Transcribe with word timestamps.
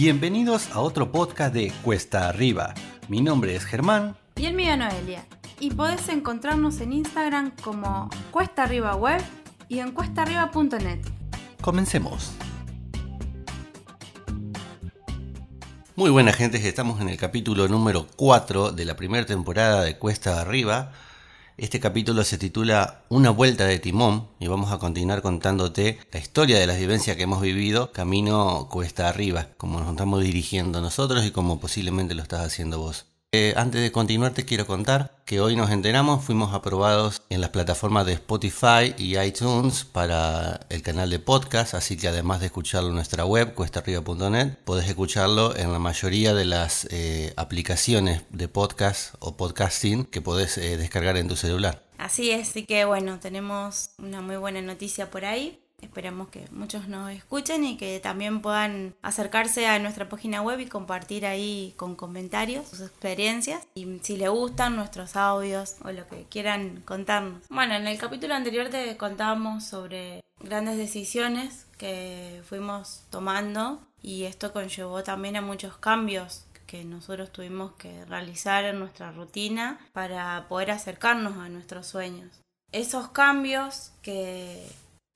Bienvenidos 0.00 0.70
a 0.70 0.78
otro 0.78 1.10
podcast 1.10 1.52
de 1.52 1.72
Cuesta 1.82 2.28
Arriba. 2.28 2.72
Mi 3.08 3.20
nombre 3.20 3.56
es 3.56 3.64
Germán. 3.64 4.16
Y 4.36 4.46
el 4.46 4.54
mío 4.54 4.76
Noelia. 4.76 5.26
Y 5.58 5.72
podés 5.72 6.08
encontrarnos 6.08 6.80
en 6.80 6.92
Instagram 6.92 7.50
como 7.64 8.08
Cuesta 8.30 8.62
Arriba 8.62 8.94
Web 8.94 9.20
y 9.68 9.80
en 9.80 9.90
cuestaarriba.net. 9.90 11.00
Comencemos. 11.60 12.30
Muy 15.96 16.10
buena 16.10 16.32
gente, 16.32 16.58
estamos 16.68 17.00
en 17.00 17.08
el 17.08 17.16
capítulo 17.16 17.66
número 17.66 18.06
4 18.14 18.70
de 18.70 18.84
la 18.84 18.94
primera 18.94 19.26
temporada 19.26 19.82
de 19.82 19.98
Cuesta 19.98 20.40
Arriba. 20.40 20.92
Este 21.58 21.80
capítulo 21.80 22.22
se 22.22 22.38
titula 22.38 23.02
Una 23.08 23.30
vuelta 23.30 23.64
de 23.64 23.80
timón 23.80 24.28
y 24.38 24.46
vamos 24.46 24.70
a 24.70 24.78
continuar 24.78 25.22
contándote 25.22 25.98
la 26.12 26.20
historia 26.20 26.56
de 26.56 26.68
las 26.68 26.78
vivencias 26.78 27.16
que 27.16 27.24
hemos 27.24 27.42
vivido 27.42 27.90
camino 27.90 28.68
cuesta 28.70 29.08
arriba, 29.08 29.48
como 29.56 29.80
nos 29.80 29.90
estamos 29.90 30.22
dirigiendo 30.22 30.80
nosotros 30.80 31.26
y 31.26 31.32
como 31.32 31.58
posiblemente 31.58 32.14
lo 32.14 32.22
estás 32.22 32.46
haciendo 32.46 32.78
vos. 32.78 33.07
Eh, 33.32 33.52
antes 33.58 33.82
de 33.82 33.92
continuar 33.92 34.32
te 34.32 34.46
quiero 34.46 34.66
contar 34.66 35.14
que 35.26 35.42
hoy 35.42 35.54
nos 35.54 35.70
enteramos, 35.70 36.24
fuimos 36.24 36.54
aprobados 36.54 37.20
en 37.28 37.42
las 37.42 37.50
plataformas 37.50 38.06
de 38.06 38.14
Spotify 38.14 38.94
y 38.96 39.18
iTunes 39.18 39.84
para 39.84 40.60
el 40.70 40.80
canal 40.80 41.10
de 41.10 41.18
podcast, 41.18 41.74
así 41.74 41.98
que 41.98 42.08
además 42.08 42.40
de 42.40 42.46
escucharlo 42.46 42.88
en 42.88 42.94
nuestra 42.94 43.26
web, 43.26 43.52
cuestarriba.net, 43.52 44.54
podés 44.64 44.88
escucharlo 44.88 45.54
en 45.54 45.72
la 45.72 45.78
mayoría 45.78 46.32
de 46.32 46.46
las 46.46 46.88
eh, 46.90 47.34
aplicaciones 47.36 48.22
de 48.30 48.48
podcast 48.48 49.14
o 49.18 49.36
podcasting 49.36 50.06
que 50.06 50.22
podés 50.22 50.56
eh, 50.56 50.78
descargar 50.78 51.18
en 51.18 51.28
tu 51.28 51.36
celular. 51.36 51.84
Así 51.98 52.30
es, 52.30 52.48
así 52.48 52.64
que 52.64 52.86
bueno, 52.86 53.20
tenemos 53.20 53.90
una 53.98 54.22
muy 54.22 54.36
buena 54.36 54.62
noticia 54.62 55.10
por 55.10 55.26
ahí. 55.26 55.60
Esperemos 55.80 56.28
que 56.28 56.46
muchos 56.50 56.88
nos 56.88 57.10
escuchen 57.12 57.64
y 57.64 57.76
que 57.76 58.00
también 58.00 58.42
puedan 58.42 58.94
acercarse 59.00 59.66
a 59.66 59.78
nuestra 59.78 60.08
página 60.08 60.42
web 60.42 60.60
y 60.60 60.66
compartir 60.66 61.24
ahí 61.24 61.74
con 61.76 61.94
comentarios 61.94 62.68
sus 62.68 62.80
experiencias 62.80 63.66
y 63.74 64.00
si 64.02 64.16
les 64.16 64.30
gustan 64.30 64.76
nuestros 64.76 65.14
audios 65.16 65.76
o 65.84 65.92
lo 65.92 66.06
que 66.08 66.24
quieran 66.24 66.82
contarnos. 66.84 67.42
Bueno, 67.48 67.74
en 67.74 67.86
el 67.86 67.98
capítulo 67.98 68.34
anterior 68.34 68.68
te 68.68 68.96
contábamos 68.96 69.64
sobre 69.64 70.20
grandes 70.40 70.76
decisiones 70.76 71.66
que 71.78 72.42
fuimos 72.48 73.04
tomando 73.10 73.80
y 74.02 74.24
esto 74.24 74.52
conllevó 74.52 75.02
también 75.02 75.36
a 75.36 75.42
muchos 75.42 75.76
cambios 75.76 76.44
que 76.66 76.84
nosotros 76.84 77.32
tuvimos 77.32 77.72
que 77.72 78.04
realizar 78.04 78.64
en 78.64 78.78
nuestra 78.78 79.10
rutina 79.10 79.80
para 79.92 80.46
poder 80.48 80.70
acercarnos 80.70 81.38
a 81.38 81.48
nuestros 81.48 81.86
sueños. 81.86 82.42
Esos 82.72 83.08
cambios 83.08 83.92
que 84.02 84.66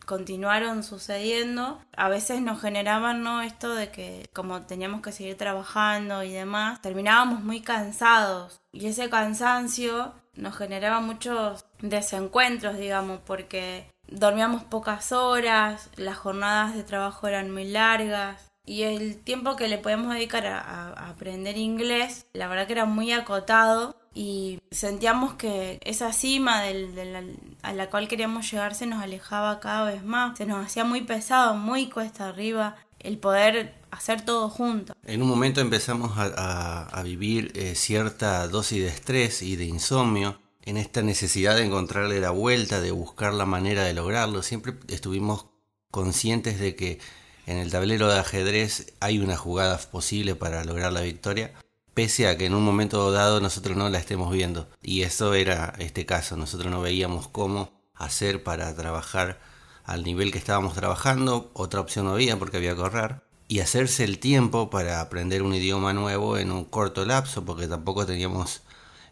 continuaron 0.06 0.82
sucediendo, 0.82 1.80
a 1.96 2.08
veces 2.08 2.40
nos 2.42 2.60
generaban 2.60 3.22
¿no? 3.22 3.42
esto 3.42 3.74
de 3.74 3.90
que 3.90 4.28
como 4.32 4.62
teníamos 4.62 5.02
que 5.02 5.12
seguir 5.12 5.36
trabajando 5.36 6.22
y 6.22 6.32
demás, 6.32 6.80
terminábamos 6.82 7.42
muy 7.42 7.60
cansados 7.60 8.60
y 8.72 8.86
ese 8.86 9.10
cansancio 9.10 10.14
nos 10.34 10.56
generaba 10.56 11.00
muchos 11.00 11.66
desencuentros, 11.80 12.76
digamos, 12.78 13.20
porque 13.24 13.90
dormíamos 14.08 14.64
pocas 14.64 15.12
horas, 15.12 15.90
las 15.96 16.16
jornadas 16.16 16.74
de 16.74 16.84
trabajo 16.84 17.28
eran 17.28 17.50
muy 17.50 17.64
largas, 17.64 18.52
y 18.64 18.82
el 18.82 19.18
tiempo 19.22 19.56
que 19.56 19.68
le 19.68 19.78
podíamos 19.78 20.14
dedicar 20.14 20.46
a, 20.46 21.08
aprender 21.08 21.56
inglés, 21.56 22.26
la 22.32 22.46
verdad 22.46 22.66
que 22.66 22.74
era 22.74 22.84
muy 22.84 23.12
acotado 23.12 23.96
y 24.14 24.60
sentíamos 24.70 25.34
que 25.34 25.78
esa 25.84 26.12
cima 26.12 26.62
del, 26.62 27.36
a 27.62 27.72
la 27.72 27.88
cual 27.88 28.08
queríamos 28.08 28.50
llegar 28.50 28.74
se 28.74 28.86
nos 28.86 29.02
alejaba 29.02 29.60
cada 29.60 29.84
vez 29.84 30.04
más, 30.04 30.36
se 30.36 30.46
nos 30.46 30.64
hacía 30.64 30.84
muy 30.84 31.02
pesado, 31.02 31.54
muy 31.54 31.88
cuesta 31.88 32.28
arriba 32.28 32.76
el 32.98 33.18
poder 33.18 33.74
hacer 33.90 34.24
todo 34.24 34.48
junto. 34.48 34.94
En 35.04 35.22
un 35.22 35.28
momento 35.28 35.60
empezamos 35.60 36.12
a, 36.16 37.02
vivir 37.04 37.52
eh, 37.54 37.74
cierta 37.74 38.46
dosis 38.48 38.82
de 38.82 38.88
estrés 38.88 39.42
y 39.42 39.56
de 39.56 39.64
insomnio, 39.64 40.40
en 40.64 40.76
esta 40.76 41.02
necesidad 41.02 41.56
de 41.56 41.64
encontrarle 41.64 42.20
la 42.20 42.30
vuelta, 42.30 42.80
de 42.80 42.92
buscar 42.92 43.34
la 43.34 43.46
manera 43.46 43.82
de 43.82 43.94
lograrlo, 43.94 44.42
siempre 44.42 44.74
estuvimos 44.88 45.46
conscientes 45.90 46.60
de 46.60 46.76
que 46.76 47.00
en 47.46 47.58
el 47.58 47.70
tablero 47.72 48.08
de 48.08 48.20
ajedrez 48.20 48.94
hay 49.00 49.18
una 49.18 49.36
jugada 49.36 49.76
posible 49.78 50.36
para 50.36 50.64
lograr 50.64 50.92
la 50.92 51.00
victoria, 51.00 51.52
pese 51.94 52.28
a 52.28 52.36
que 52.36 52.46
en 52.46 52.54
un 52.54 52.64
momento 52.64 53.10
dado 53.12 53.40
nosotros 53.40 53.76
no 53.76 53.88
la 53.88 53.98
estemos 53.98 54.32
viendo. 54.32 54.68
Y 54.82 55.02
eso 55.02 55.34
era 55.34 55.74
este 55.78 56.06
caso, 56.06 56.36
nosotros 56.36 56.70
no 56.70 56.80
veíamos 56.80 57.28
cómo 57.28 57.70
hacer 57.94 58.42
para 58.42 58.74
trabajar 58.74 59.40
al 59.84 60.04
nivel 60.04 60.32
que 60.32 60.38
estábamos 60.38 60.74
trabajando, 60.74 61.50
otra 61.54 61.80
opción 61.80 62.06
no 62.06 62.12
había 62.12 62.38
porque 62.38 62.56
había 62.56 62.74
que 62.74 62.80
ahorrar, 62.80 63.24
y 63.48 63.60
hacerse 63.60 64.04
el 64.04 64.18
tiempo 64.18 64.70
para 64.70 65.00
aprender 65.00 65.42
un 65.42 65.54
idioma 65.54 65.92
nuevo 65.92 66.38
en 66.38 66.52
un 66.52 66.64
corto 66.64 67.04
lapso, 67.04 67.44
porque 67.44 67.66
tampoco 67.66 68.06
teníamos, 68.06 68.62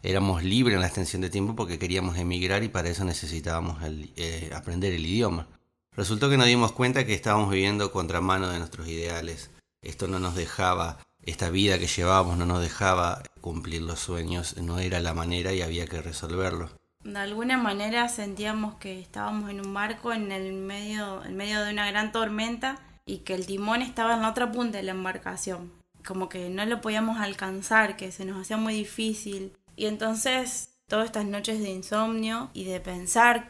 éramos 0.01 0.43
libres 0.43 0.75
en 0.75 0.81
la 0.81 0.87
extensión 0.87 1.21
de 1.21 1.29
tiempo 1.29 1.55
porque 1.55 1.77
queríamos 1.77 2.17
emigrar 2.17 2.63
y 2.63 2.69
para 2.69 2.89
eso 2.89 3.03
necesitábamos 3.03 3.77
eh, 4.15 4.49
aprender 4.55 4.93
el 4.93 5.05
idioma. 5.05 5.47
Resultó 5.95 6.29
que 6.29 6.37
nos 6.37 6.47
dimos 6.47 6.71
cuenta 6.71 7.05
que 7.05 7.13
estábamos 7.13 7.51
viviendo 7.51 7.91
contramano 7.91 8.49
de 8.49 8.59
nuestros 8.59 8.87
ideales. 8.87 9.51
Esto 9.83 10.07
no 10.07 10.19
nos 10.19 10.35
dejaba, 10.35 10.99
esta 11.23 11.49
vida 11.49 11.79
que 11.79 11.87
llevábamos 11.87 12.37
no 12.37 12.45
nos 12.45 12.61
dejaba 12.61 13.23
cumplir 13.41 13.81
los 13.81 13.99
sueños, 13.99 14.57
no 14.57 14.79
era 14.79 14.99
la 14.99 15.13
manera 15.13 15.53
y 15.53 15.61
había 15.61 15.87
que 15.87 16.01
resolverlo. 16.01 16.69
De 17.03 17.17
alguna 17.17 17.57
manera 17.57 18.07
sentíamos 18.09 18.75
que 18.75 18.99
estábamos 18.99 19.49
en 19.49 19.65
un 19.65 19.73
barco 19.73 20.13
en 20.13 20.31
el 20.31 20.53
medio, 20.53 21.23
en 21.25 21.35
medio 21.35 21.63
de 21.63 21.71
una 21.71 21.89
gran 21.89 22.11
tormenta 22.11 22.79
y 23.05 23.19
que 23.19 23.33
el 23.33 23.45
timón 23.45 23.81
estaba 23.81 24.13
en 24.13 24.21
la 24.21 24.29
otra 24.29 24.51
punta 24.51 24.77
de 24.77 24.83
la 24.83 24.91
embarcación. 24.91 25.71
Como 26.05 26.29
que 26.29 26.49
no 26.49 26.65
lo 26.65 26.81
podíamos 26.81 27.19
alcanzar, 27.19 27.97
que 27.97 28.11
se 28.11 28.25
nos 28.25 28.39
hacía 28.39 28.57
muy 28.57 28.73
difícil. 28.73 29.53
Y 29.75 29.87
entonces 29.87 30.69
todas 30.87 31.05
estas 31.05 31.25
noches 31.25 31.59
de 31.59 31.69
insomnio 31.69 32.49
y 32.53 32.65
de 32.65 32.79
pensar 32.79 33.49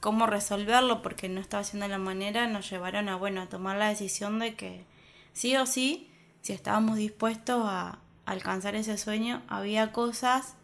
cómo 0.00 0.26
resolverlo 0.26 1.00
porque 1.00 1.28
no 1.28 1.40
estaba 1.40 1.62
haciendo 1.62 1.88
la 1.88 1.98
manera, 1.98 2.46
nos 2.46 2.68
llevaron 2.68 3.08
a, 3.08 3.16
bueno, 3.16 3.40
a 3.40 3.48
tomar 3.48 3.76
la 3.76 3.88
decisión 3.88 4.38
de 4.38 4.54
que 4.54 4.84
sí 5.32 5.56
o 5.56 5.64
sí, 5.64 6.11
si 6.42 6.52
estábamos 6.52 6.96
dispuestos 6.96 7.62
a 7.64 7.98
alcanzar 8.26 8.74
ese 8.74 8.98
sueño, 8.98 9.42
había 9.48 9.92
cosas 9.92 10.56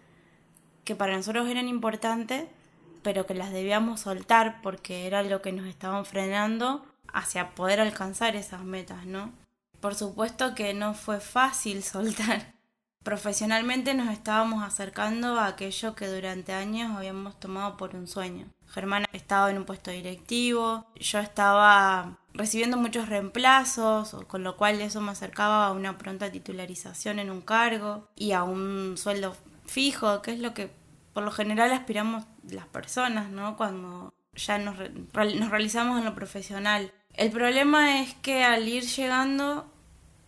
que 0.84 0.94
para 0.94 1.16
nosotros 1.16 1.48
eran 1.48 1.68
importantes, 1.68 2.46
pero 3.02 3.26
que 3.26 3.34
las 3.34 3.52
debíamos 3.52 4.00
soltar 4.00 4.60
porque 4.62 5.06
era 5.06 5.22
lo 5.22 5.40
que 5.40 5.52
nos 5.52 5.66
estaban 5.66 6.04
frenando 6.04 6.84
hacia 7.12 7.54
poder 7.54 7.80
alcanzar 7.80 8.36
esas 8.36 8.64
metas, 8.64 9.06
¿no? 9.06 9.32
Por 9.80 9.94
supuesto 9.94 10.54
que 10.54 10.74
no 10.74 10.94
fue 10.94 11.20
fácil 11.20 11.82
soltar. 11.84 12.54
Profesionalmente 13.04 13.94
nos 13.94 14.12
estábamos 14.12 14.62
acercando 14.62 15.38
a 15.38 15.46
aquello 15.46 15.94
que 15.94 16.08
durante 16.08 16.52
años 16.52 16.96
habíamos 16.96 17.38
tomado 17.38 17.76
por 17.76 17.94
un 17.94 18.06
sueño. 18.06 18.46
Germán 18.66 19.04
estaba 19.12 19.50
en 19.50 19.58
un 19.58 19.64
puesto 19.64 19.90
directivo, 19.90 20.86
yo 20.96 21.18
estaba 21.20 22.18
recibiendo 22.38 22.76
muchos 22.76 23.08
reemplazos, 23.08 24.16
con 24.28 24.44
lo 24.44 24.56
cual 24.56 24.80
eso 24.80 25.00
me 25.00 25.10
acercaba 25.10 25.66
a 25.66 25.72
una 25.72 25.98
pronta 25.98 26.30
titularización 26.30 27.18
en 27.18 27.30
un 27.30 27.42
cargo 27.42 28.08
y 28.14 28.32
a 28.32 28.44
un 28.44 28.96
sueldo 28.96 29.36
fijo, 29.66 30.22
que 30.22 30.32
es 30.32 30.38
lo 30.38 30.54
que 30.54 30.70
por 31.12 31.24
lo 31.24 31.32
general 31.32 31.72
aspiramos 31.72 32.24
las 32.48 32.66
personas, 32.68 33.30
¿no? 33.30 33.56
Cuando 33.56 34.14
ya 34.34 34.56
nos, 34.58 34.76
nos 34.78 35.50
realizamos 35.50 35.98
en 35.98 36.04
lo 36.04 36.14
profesional. 36.14 36.92
El 37.12 37.32
problema 37.32 38.00
es 38.00 38.14
que 38.14 38.44
al 38.44 38.68
ir 38.68 38.84
llegando 38.84 39.68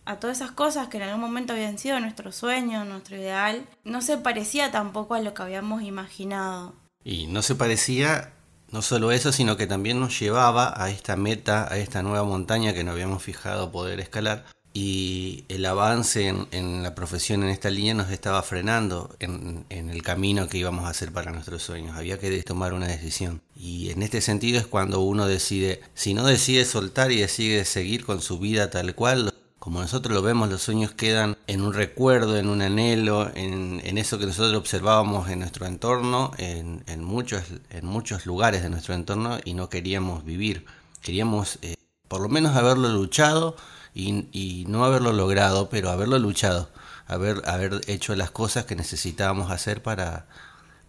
a 0.03 0.19
todas 0.19 0.37
esas 0.37 0.51
cosas 0.51 0.89
que 0.89 0.97
en 0.97 1.03
algún 1.03 1.21
momento 1.21 1.53
habían 1.53 1.77
sido 1.77 1.97
nuestro 2.01 2.33
sueño, 2.33 2.83
nuestro 2.83 3.15
ideal, 3.15 3.65
no 3.85 4.01
se 4.01 4.17
parecía 4.17 4.69
tampoco 4.69 5.13
a 5.13 5.21
lo 5.21 5.33
que 5.33 5.43
habíamos 5.43 5.81
imaginado. 5.83 6.75
Y 7.05 7.27
no 7.27 7.41
se 7.41 7.55
parecía 7.55 8.33
no 8.71 8.81
solo 8.81 9.11
eso, 9.11 9.31
sino 9.31 9.57
que 9.57 9.67
también 9.67 9.99
nos 9.99 10.19
llevaba 10.19 10.73
a 10.81 10.89
esta 10.89 11.15
meta, 11.15 11.71
a 11.71 11.77
esta 11.77 12.01
nueva 12.01 12.23
montaña 12.23 12.73
que 12.73 12.83
nos 12.83 12.93
habíamos 12.93 13.21
fijado 13.21 13.71
poder 13.71 13.99
escalar. 13.99 14.45
Y 14.73 15.43
el 15.49 15.65
avance 15.65 16.33
en, 16.51 16.81
la 16.81 16.95
profesión 16.95 17.43
en 17.43 17.49
esta 17.49 17.69
línea 17.69 17.93
nos 17.93 18.09
estaba 18.09 18.41
frenando 18.41 19.13
en, 19.19 19.65
en, 19.69 19.89
el 19.89 20.01
camino 20.01 20.47
que 20.47 20.59
íbamos 20.59 20.85
a 20.85 20.89
hacer 20.89 21.11
para 21.11 21.31
nuestros 21.31 21.61
sueños. 21.61 21.97
Había 21.97 22.17
que 22.17 22.41
tomar 22.43 22.71
una 22.71 22.87
decisión. 22.87 23.41
Y 23.53 23.89
en 23.89 24.01
este 24.01 24.21
sentido 24.21 24.59
es 24.59 24.67
cuando 24.67 25.01
uno 25.01 25.27
decide, 25.27 25.81
si 25.93 26.13
no 26.13 26.25
decide 26.25 26.63
soltar 26.63 27.11
y 27.11 27.17
decide 27.17 27.65
seguir 27.65 28.05
con 28.05 28.21
su 28.21 28.39
vida 28.39 28.69
tal 28.69 28.95
cual, 28.95 29.33
como 29.61 29.79
nosotros 29.79 30.15
lo 30.15 30.23
vemos, 30.23 30.49
los 30.49 30.63
sueños 30.63 30.91
quedan 30.91 31.37
en 31.45 31.61
un 31.61 31.75
recuerdo, 31.75 32.35
en 32.35 32.49
un 32.49 32.63
anhelo, 32.63 33.29
en, 33.35 33.95
eso 33.99 34.17
que 34.17 34.25
nosotros 34.25 34.55
observábamos 34.55 35.29
en 35.29 35.37
nuestro 35.37 35.67
entorno, 35.67 36.31
en, 36.39 37.03
muchos, 37.03 37.43
en 37.69 37.85
muchos 37.85 38.25
lugares 38.25 38.63
de 38.63 38.71
nuestro 38.71 38.95
entorno 38.95 39.37
y 39.45 39.53
no 39.53 39.69
queríamos 39.69 40.25
vivir. 40.25 40.65
Queríamos 41.03 41.59
eh, 41.61 41.75
por 42.07 42.21
lo 42.21 42.27
menos 42.27 42.55
haberlo 42.55 42.89
luchado 42.89 43.55
y, 43.93 44.65
no 44.67 44.83
haberlo 44.83 45.13
logrado, 45.13 45.69
pero 45.69 45.91
haberlo 45.91 46.17
luchado, 46.17 46.71
haber, 47.05 47.47
haber 47.47 47.81
hecho 47.85 48.15
las 48.15 48.31
cosas 48.31 48.65
que 48.65 48.75
necesitábamos 48.75 49.51
hacer 49.51 49.83
para, 49.83 50.25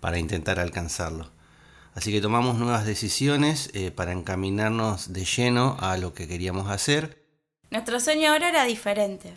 para 0.00 0.18
intentar 0.18 0.58
alcanzarlo. 0.58 1.30
Así 1.94 2.10
que 2.10 2.22
tomamos 2.22 2.56
nuevas 2.56 2.86
decisiones 2.86 3.68
eh, 3.74 3.90
para 3.90 4.12
encaminarnos 4.12 5.12
de 5.12 5.26
lleno 5.26 5.76
a 5.78 5.98
lo 5.98 6.14
que 6.14 6.26
queríamos 6.26 6.70
hacer 6.70 7.21
nuestro 7.72 7.98
sueño 8.00 8.30
ahora 8.30 8.50
era 8.50 8.64
diferente. 8.64 9.34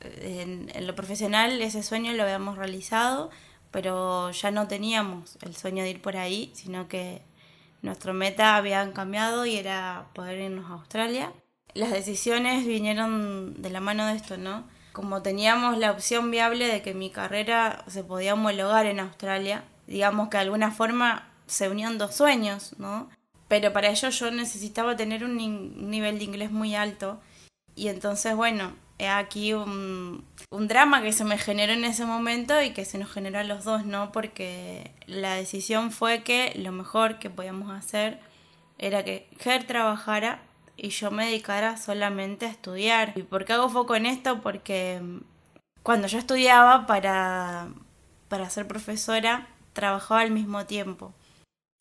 en, 0.00 0.70
lo 0.86 0.94
profesional 0.94 1.60
ese 1.62 1.82
sueño 1.82 2.12
lo 2.12 2.22
habíamos 2.24 2.58
realizado, 2.58 3.30
pero 3.70 4.30
ya 4.32 4.50
no 4.50 4.68
teníamos 4.68 5.38
el 5.40 5.56
sueño 5.56 5.82
de 5.82 5.90
ir 5.90 6.02
por 6.02 6.18
ahí, 6.18 6.50
sino 6.54 6.88
que 6.88 7.22
nuestra 7.80 8.12
meta 8.12 8.56
había 8.56 8.92
cambiado 8.92 9.46
y 9.46 9.56
era 9.56 10.08
poder 10.12 10.38
irnos 10.40 10.70
a 10.70 10.74
Australia. 10.74 11.32
Las 11.72 11.90
decisiones 11.90 12.66
vinieron 12.66 13.62
de 13.62 13.70
la 13.70 13.80
mano 13.80 14.06
de 14.06 14.16
esto, 14.16 14.36
¿no? 14.36 14.64
Como 14.92 15.22
teníamos 15.22 15.78
la 15.78 15.92
opción 15.92 16.30
viable 16.30 16.66
de 16.66 16.82
que 16.82 16.92
mi 16.92 17.08
carrera 17.08 17.82
se 17.86 18.04
podía 18.04 18.34
homologar 18.34 18.84
en 18.84 19.00
Australia, 19.00 19.64
digamos 19.86 20.28
que 20.28 20.36
de 20.36 20.42
alguna 20.42 20.70
forma 20.70 21.30
se 21.46 21.70
unían 21.70 21.96
dos 21.96 22.14
sueños, 22.14 22.74
¿no? 22.76 23.08
Pero 23.48 23.72
para 23.72 23.88
ello 23.88 24.10
yo 24.10 24.30
necesitaba 24.30 24.96
tener 24.96 25.24
un 25.24 25.36
nivel 25.90 26.18
de 26.18 26.24
inglés 26.24 26.50
muy 26.50 26.74
alto 26.74 27.20
y 27.80 27.88
entonces, 27.88 28.36
bueno, 28.36 28.74
aquí 29.08 29.54
un, 29.54 30.22
un, 30.50 30.68
drama 30.68 31.00
que 31.00 31.14
se 31.14 31.24
me 31.24 31.38
generó 31.38 31.72
en 31.72 31.84
ese 31.86 32.04
momento 32.04 32.60
y 32.60 32.74
que 32.74 32.84
se 32.84 32.98
nos 32.98 33.10
generó 33.10 33.38
a 33.38 33.44
los 33.44 33.64
dos, 33.64 33.86
¿no? 33.86 34.12
Porque 34.12 34.90
la 35.06 35.34
decisión 35.34 35.90
fue 35.90 36.22
que 36.22 36.52
lo 36.56 36.72
mejor 36.72 37.18
que 37.18 37.30
podíamos 37.30 37.70
hacer 37.70 38.20
era 38.76 39.02
que 39.02 39.30
Ger 39.38 39.66
trabajara 39.66 40.42
y 40.76 40.90
yo 40.90 41.10
me 41.10 41.24
dedicara 41.24 41.78
solamente 41.78 42.44
a 42.44 42.50
estudiar. 42.50 43.14
¿Y 43.16 43.22
por 43.22 43.46
qué 43.46 43.54
hago 43.54 43.70
foco 43.70 43.96
en 43.96 44.04
esto? 44.04 44.42
Porque 44.42 45.00
cuando 45.82 46.06
yo 46.06 46.18
estudiaba 46.18 46.86
para, 46.86 47.68
para 48.28 48.50
ser 48.50 48.68
profesora, 48.68 49.48
trabajaba 49.72 50.20
al 50.20 50.32
mismo 50.32 50.66
tiempo. 50.66 51.14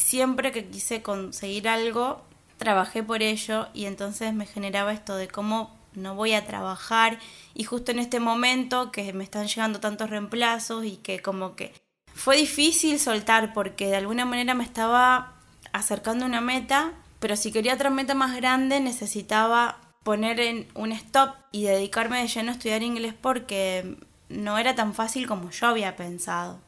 Siempre 0.02 0.54
que 0.54 0.66
quise 0.66 1.02
conseguir 1.02 1.68
algo, 1.68 2.24
trabajé 2.56 3.04
por 3.04 3.22
ello 3.22 3.68
y 3.74 3.84
entonces 3.84 4.34
me 4.34 4.46
generaba 4.46 4.94
esto 4.94 5.18
de 5.18 5.28
cómo 5.28 5.78
no 5.94 6.16
voy 6.16 6.34
a 6.34 6.46
trabajar 6.46 7.20
y 7.54 7.64
justo 7.64 7.92
en 7.92 8.00
este 8.00 8.20
momento 8.20 8.92
que 8.92 9.14
me 9.14 9.24
están 9.24 9.48
llegando 9.48 9.80
tantos 9.80 10.10
reemplazos 10.10 10.86
y 10.86 10.98
que 10.98 11.22
como 11.22 11.56
que 11.56 11.74
fue 12.14 12.38
difícil 12.38 13.00
soltar 13.00 13.54
porque 13.54 13.88
de 13.88 13.96
alguna 13.96 14.26
manera 14.26 14.54
me 14.54 14.64
estaba 14.64 15.34
acercando 15.72 16.26
a 16.26 16.28
una 16.28 16.42
meta, 16.42 16.94
pero 17.20 17.36
si 17.36 17.52
quería 17.52 17.76
otra 17.76 17.90
meta 17.90 18.14
más 18.14 18.36
grande 18.36 18.80
necesitaba 18.80 19.80
poner 20.04 20.40
en 20.40 20.68
un 20.76 20.92
stop 20.92 21.36
y 21.52 21.64
dedicarme 21.64 22.22
de 22.22 22.28
lleno 22.28 22.52
a 22.52 22.54
estudiar 22.54 22.84
inglés 22.84 23.14
porque 23.20 23.98
no 24.30 24.58
era 24.58 24.76
tan 24.76 24.94
fácil 24.94 25.28
como 25.28 25.52
yo 25.52 25.68
había 25.68 25.96
pensado. 25.96 26.60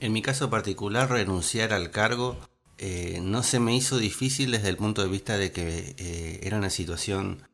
En 0.00 0.12
mi 0.12 0.22
caso 0.22 0.50
particular, 0.50 1.10
renunciar 1.10 1.72
al 1.72 1.90
cargo 1.90 2.36
eh, 2.78 3.20
no 3.22 3.44
se 3.44 3.60
me 3.60 3.76
hizo 3.76 3.98
difícil 3.98 4.50
desde 4.50 4.68
el 4.68 4.76
punto 4.76 5.02
de 5.02 5.08
vista 5.08 5.38
de 5.38 5.52
que 5.52 5.94
eh, 5.98 6.40
era 6.42 6.56
una 6.56 6.70
situación 6.70 7.46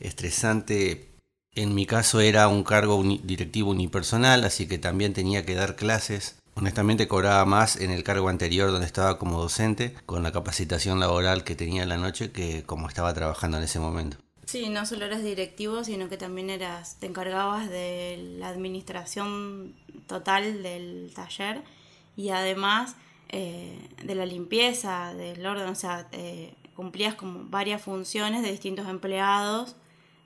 estresante. 0.00 1.08
En 1.54 1.74
mi 1.74 1.86
caso 1.86 2.20
era 2.20 2.48
un 2.48 2.62
cargo 2.62 3.02
directivo 3.02 3.70
unipersonal, 3.70 4.44
así 4.44 4.68
que 4.68 4.78
también 4.78 5.12
tenía 5.12 5.44
que 5.44 5.54
dar 5.54 5.76
clases. 5.76 6.36
Honestamente 6.54 7.08
cobraba 7.08 7.44
más 7.44 7.76
en 7.76 7.90
el 7.90 8.02
cargo 8.02 8.28
anterior 8.28 8.70
donde 8.70 8.86
estaba 8.86 9.18
como 9.18 9.40
docente, 9.40 9.94
con 10.06 10.22
la 10.22 10.32
capacitación 10.32 11.00
laboral 11.00 11.44
que 11.44 11.54
tenía 11.54 11.82
en 11.82 11.88
la 11.88 11.96
noche, 11.96 12.32
que 12.32 12.64
como 12.64 12.88
estaba 12.88 13.14
trabajando 13.14 13.58
en 13.58 13.64
ese 13.64 13.80
momento. 13.80 14.18
Sí, 14.44 14.68
no 14.70 14.86
solo 14.86 15.04
eras 15.04 15.22
directivo, 15.22 15.84
sino 15.84 16.08
que 16.08 16.16
también 16.16 16.48
eras, 16.48 16.98
te 16.98 17.06
encargabas 17.06 17.68
de 17.68 18.36
la 18.38 18.48
administración 18.48 19.74
total 20.06 20.62
del 20.62 21.12
taller 21.14 21.62
y 22.16 22.30
además 22.30 22.96
eh, 23.28 23.78
de 24.02 24.14
la 24.14 24.24
limpieza, 24.24 25.12
del 25.14 25.44
orden, 25.44 25.68
o 25.68 25.74
sea, 25.74 26.08
eh, 26.12 26.54
cumplías 26.74 27.14
como 27.14 27.44
varias 27.50 27.82
funciones 27.82 28.42
de 28.42 28.50
distintos 28.50 28.88
empleados 28.88 29.76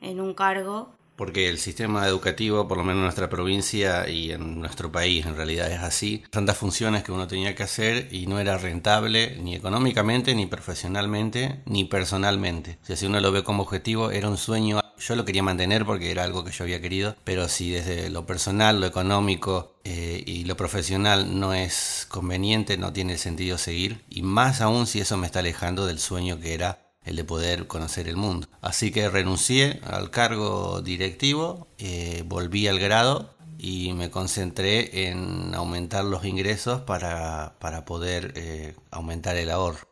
en 0.03 0.21
un 0.21 0.35
cargo. 0.35 0.91
Porque 1.17 1.49
el 1.49 1.59
sistema 1.59 2.07
educativo, 2.09 2.67
por 2.67 2.79
lo 2.79 2.85
menos 2.85 2.99
en 2.99 3.05
nuestra 3.05 3.29
provincia 3.29 4.09
y 4.09 4.33
en 4.33 4.61
nuestro 4.61 4.91
país, 4.91 5.27
en 5.27 5.37
realidad 5.37 5.71
es 5.71 5.81
así. 5.81 6.25
Tantas 6.31 6.57
funciones 6.57 7.05
que 7.05 7.13
uno 7.13 7.29
tenía 7.29 7.55
que 7.55 7.63
hacer 7.63 8.09
y 8.11 8.27
no 8.27 8.41
era 8.41 8.59
rentable 8.59 9.37
ni 9.41 9.55
económicamente, 9.55 10.35
ni 10.35 10.47
profesionalmente, 10.47 11.61
ni 11.67 11.85
personalmente. 11.85 12.79
O 12.83 12.87
sea, 12.87 12.97
si 12.97 13.07
uno 13.07 13.21
lo 13.21 13.31
ve 13.31 13.45
como 13.45 13.63
objetivo, 13.63 14.11
era 14.11 14.29
un 14.29 14.39
sueño. 14.39 14.81
Yo 14.99 15.17
lo 15.17 15.25
quería 15.25 15.43
mantener 15.43 15.85
porque 15.85 16.11
era 16.11 16.25
algo 16.25 16.45
que 16.45 16.53
yo 16.53 16.65
había 16.65 16.81
querido, 16.81 17.15
pero 17.25 17.49
si 17.49 17.71
desde 17.71 18.09
lo 18.09 18.25
personal, 18.25 18.81
lo 18.81 18.87
económico 18.87 19.77
eh, 19.85 20.23
y 20.27 20.45
lo 20.45 20.57
profesional 20.57 21.39
no 21.39 21.55
es 21.55 22.07
conveniente, 22.09 22.79
no 22.79 22.93
tiene 22.93 23.19
sentido 23.19 23.59
seguir. 23.59 24.03
Y 24.09 24.23
más 24.23 24.61
aún 24.61 24.87
si 24.87 25.01
eso 25.01 25.17
me 25.17 25.27
está 25.27 25.41
alejando 25.41 25.87
del 25.87 25.99
sueño 25.99 26.41
que 26.41 26.55
era 26.55 26.82
el 27.05 27.17
de 27.17 27.25
poder 27.25 27.67
conocer 27.67 28.09
el 28.09 28.17
mundo. 28.17 28.49
Así 28.61 28.91
que 28.91 29.09
renuncié 29.09 29.81
al 29.85 30.11
cargo 30.11 30.83
directivo, 30.83 31.69
eh, 31.79 32.23
volví 32.27 32.69
al 32.69 32.79
grado 32.79 33.35
y 33.59 33.93
me 33.93 34.11
concentré 34.11 35.09
en 35.09 35.55
aumentar 35.55 36.05
los 36.05 36.25
ingresos 36.25 36.83
para, 36.83 37.55
para 37.59 37.85
poder 37.85 38.33
eh, 38.37 38.75
aumentar 38.91 39.37
el 39.37 39.51
ahorro. 39.51 39.87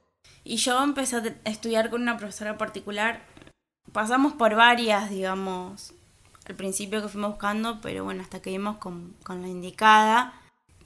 Y 0.45 0.57
yo 0.57 0.83
empecé 0.83 1.17
a 1.17 1.51
estudiar 1.51 1.91
con 1.91 2.03
una 2.03 2.17
profesora 2.17 2.59
particular. 2.59 3.25
Pasamos 3.93 4.33
por 4.33 4.55
varias, 4.55 5.11
digamos, 5.11 5.93
al 6.47 6.55
principio 6.55 7.03
que 7.03 7.09
fuimos 7.09 7.33
buscando, 7.33 7.81
pero 7.81 8.05
bueno, 8.05 8.23
hasta 8.23 8.41
que 8.41 8.51
vimos 8.51 8.79
con, 8.79 9.15
con 9.23 9.43
la 9.43 9.49
indicada 9.49 10.40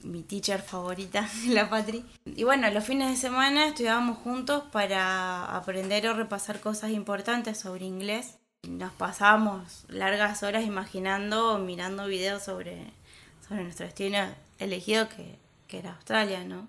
mi 0.04 0.22
teacher 0.22 0.62
favorita, 0.62 1.28
la 1.48 1.68
Patri. 1.68 2.04
Y 2.24 2.44
bueno, 2.44 2.70
los 2.70 2.84
fines 2.84 3.10
de 3.10 3.16
semana 3.16 3.68
estudiábamos 3.68 4.18
juntos 4.18 4.64
para 4.70 5.56
aprender 5.56 6.06
o 6.06 6.14
repasar 6.14 6.60
cosas 6.60 6.90
importantes 6.90 7.58
sobre 7.58 7.86
inglés. 7.86 8.38
Nos 8.68 8.92
pasábamos 8.92 9.84
largas 9.88 10.42
horas 10.42 10.64
imaginando 10.64 11.54
o 11.54 11.58
mirando 11.58 12.06
videos 12.06 12.42
sobre, 12.42 12.78
sobre 13.46 13.64
nuestro 13.64 13.86
destino 13.86 14.18
elegido, 14.58 15.08
que, 15.08 15.38
que 15.66 15.80
era 15.80 15.94
Australia, 15.94 16.44
¿no? 16.44 16.66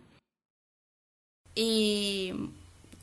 Y 1.54 2.34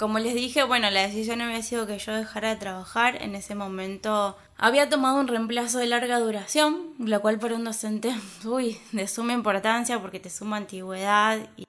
como 0.03 0.19
les 0.19 0.35
dije, 0.35 0.65
bueno, 0.65 0.91
la 0.91 1.03
decisión 1.03 1.43
había 1.43 1.63
sido 1.63 1.87
que 1.87 1.97
yo 1.97 2.13
dejara 2.13 2.49
de 2.49 2.57
trabajar. 2.57 3.23
En 3.23 3.37
ese 3.37 3.55
momento 3.55 4.37
había 4.57 4.89
tomado 4.89 5.21
un 5.21 5.29
reemplazo 5.29 5.79
de 5.79 5.87
larga 5.87 6.19
duración, 6.19 6.89
lo 6.99 7.21
cual 7.21 7.39
para 7.39 7.55
un 7.55 7.63
docente, 7.63 8.13
uy, 8.45 8.81
de 8.91 9.07
suma 9.07 9.33
importancia 9.33 10.03
porque 10.03 10.19
te 10.19 10.29
suma 10.29 10.57
antigüedad 10.57 11.49
y 11.57 11.69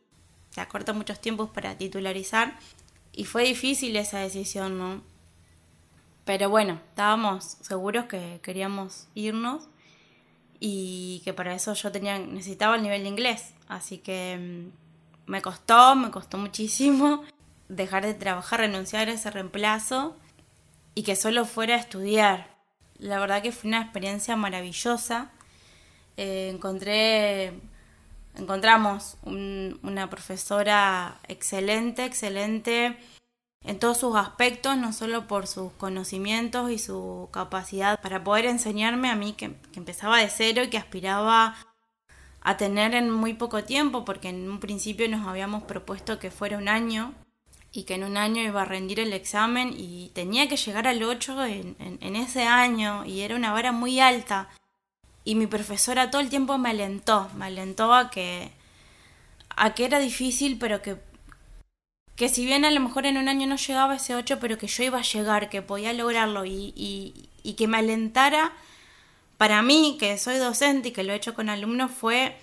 te 0.52 0.62
acorta 0.62 0.94
muchos 0.94 1.22
tiempos 1.22 1.52
para 1.52 1.78
titularizar. 1.78 2.58
Y 3.12 3.26
fue 3.26 3.44
difícil 3.44 3.96
esa 3.98 4.18
decisión, 4.18 4.80
¿no? 4.80 5.04
Pero 6.26 6.50
bueno, 6.50 6.80
estábamos 6.90 7.58
seguros 7.62 8.06
que 8.06 8.40
queríamos 8.42 9.10
irnos 9.14 9.68
y 10.60 11.22
que 11.24 11.34
para 11.36 11.54
eso 11.54 11.76
yo 11.76 11.92
tenía, 11.92 12.18
necesitaba 12.18 12.78
el 12.78 12.82
nivel 12.82 13.04
de 13.04 13.10
inglés. 13.10 13.54
Así 13.68 14.00
que 14.00 14.72
mm, 15.28 15.30
me 15.32 15.44
costó, 15.44 15.96
me 15.96 16.10
costó 16.10 16.40
muchísimo 16.40 17.24
dejar 17.76 18.06
de 18.06 18.14
trabajar, 18.14 18.60
renunciar 18.60 19.10
a 19.10 19.14
ese 19.14 19.32
reemplazo 19.32 20.16
y 20.96 21.04
que 21.04 21.16
solo 21.16 21.46
fuera 21.46 21.76
a 21.76 21.80
estudiar. 21.80 22.56
La 22.98 23.20
verdad 23.20 23.42
que 23.42 23.52
fue 23.52 23.70
una 23.70 23.82
experiencia 23.82 24.36
maravillosa. 24.36 25.32
Eh, 26.18 26.52
encontré, 26.54 27.54
encontramos 28.36 29.18
una 29.24 30.10
profesora 30.10 31.20
excelente, 31.28 32.06
excelente 32.06 32.98
en 33.64 33.80
todos 33.80 33.98
sus 33.98 34.16
aspectos, 34.16 34.78
no 34.78 34.94
solo 34.94 35.28
por 35.28 35.48
sus 35.48 35.72
conocimientos 35.74 36.70
y 36.70 36.78
su 36.78 37.30
capacidad 37.32 38.00
para 38.02 38.24
poder 38.24 38.46
enseñarme 38.46 39.10
a 39.10 39.16
mí 39.16 39.34
que 39.34 39.56
empezaba 39.74 40.20
de 40.20 40.30
cero 40.30 40.64
y 40.64 40.70
que 40.70 40.78
aspiraba 40.78 41.56
a 42.42 42.58
tener 42.58 42.94
en 42.94 43.10
muy 43.10 43.34
poco 43.34 43.64
tiempo, 43.64 44.04
porque 44.04 44.30
en 44.30 44.50
un 44.50 44.60
principio 44.60 45.08
nos 45.08 45.26
habíamos 45.26 45.64
propuesto 45.64 46.20
que 46.20 46.30
fuera 46.30 46.58
un 46.58 46.68
año 46.68 47.14
y 47.76 47.84
que 47.84 47.96
en 47.96 48.04
un 48.04 48.18
año 48.18 48.44
iba 48.44 48.62
a 48.62 48.66
rendir 48.66 49.00
el 49.00 49.14
examen 49.14 49.74
y 49.76 50.12
tenía 50.14 50.48
que 50.48 50.58
llegar 50.58 50.88
al 50.88 51.02
8 51.02 51.44
en, 51.46 51.76
en, 51.80 52.16
ese 52.16 52.44
año 52.44 53.04
y 53.04 53.22
era 53.22 53.36
una 53.36 53.52
vara 53.52 53.72
muy 53.72 54.00
alta. 54.00 54.48
Y 55.26 55.34
mi 55.34 55.48
profesora 55.48 56.12
todo 56.12 56.22
el 56.22 56.30
tiempo 56.30 56.60
me 56.60 56.70
alentó, 56.70 57.30
me 57.36 57.46
alentó 57.46 57.92
a 57.92 58.12
que, 58.12 58.52
a 59.50 59.74
que 59.74 59.86
era 59.86 59.98
difícil, 59.98 60.60
pero 60.60 60.84
que, 60.84 60.98
que 62.16 62.30
si 62.30 62.46
bien 62.46 62.64
a 62.64 62.70
lo 62.70 62.80
mejor 62.80 63.08
en 63.08 63.18
un 63.18 63.28
año 63.28 63.48
no 63.48 63.56
llegaba 63.56 63.96
ese 63.96 64.14
8, 64.14 64.38
pero 64.40 64.60
que 64.60 64.68
yo 64.68 64.84
iba 64.84 65.00
a 65.00 65.04
llegar, 65.04 65.50
que 65.50 65.64
podía 65.64 65.94
lograrlo 65.94 66.46
y, 66.46 66.74
y, 66.76 67.30
y 67.42 67.54
que 67.54 67.68
me 67.68 67.80
alentara, 67.80 68.54
para 69.38 69.64
mí, 69.64 69.98
que 70.00 70.20
soy 70.20 70.38
docente 70.38 70.90
y 70.90 70.92
que 70.92 71.04
lo 71.04 71.12
he 71.12 71.16
hecho 71.16 71.34
con 71.34 71.50
alumnos, 71.50 71.90
fue 71.90 72.38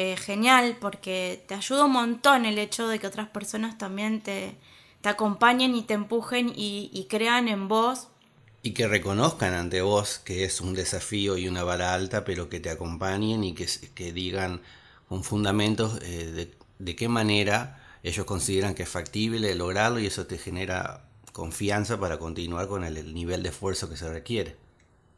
eh, 0.00 0.16
genial 0.16 0.76
porque 0.80 1.42
te 1.48 1.54
ayuda 1.54 1.86
un 1.86 1.90
montón 1.90 2.46
el 2.46 2.56
hecho 2.58 2.86
de 2.86 3.00
que 3.00 3.08
otras 3.08 3.30
personas 3.30 3.78
también 3.78 4.20
te, 4.20 4.54
te 5.00 5.08
acompañen 5.08 5.74
y 5.74 5.82
te 5.82 5.94
empujen 5.94 6.52
y, 6.54 7.08
crean 7.10 7.48
en 7.48 7.66
vos. 7.66 8.06
Y 8.62 8.74
que 8.74 8.86
reconozcan 8.86 9.54
ante 9.54 9.82
vos 9.82 10.20
que 10.20 10.44
es 10.44 10.60
un 10.60 10.74
desafío 10.74 11.36
y 11.36 11.48
una 11.48 11.64
vara 11.64 11.94
alta, 11.94 12.24
pero 12.24 12.48
que 12.48 12.60
te 12.60 12.70
acompañen 12.70 13.42
y 13.42 13.54
que, 13.54 13.66
que 13.96 14.12
digan 14.12 14.60
con 15.08 15.24
fundamentos 15.24 15.98
eh, 16.02 16.26
de, 16.26 16.54
de 16.78 16.94
qué 16.94 17.08
manera 17.08 17.82
ellos 18.04 18.24
consideran 18.24 18.76
que 18.76 18.84
es 18.84 18.88
factible 18.88 19.52
lograrlo 19.56 19.98
y 19.98 20.06
eso 20.06 20.28
te 20.28 20.38
genera 20.38 21.08
confianza 21.32 21.98
para 21.98 22.20
continuar 22.20 22.68
con 22.68 22.84
el 22.84 23.14
nivel 23.14 23.42
de 23.42 23.48
esfuerzo 23.48 23.90
que 23.90 23.96
se 23.96 24.08
requiere. 24.08 24.54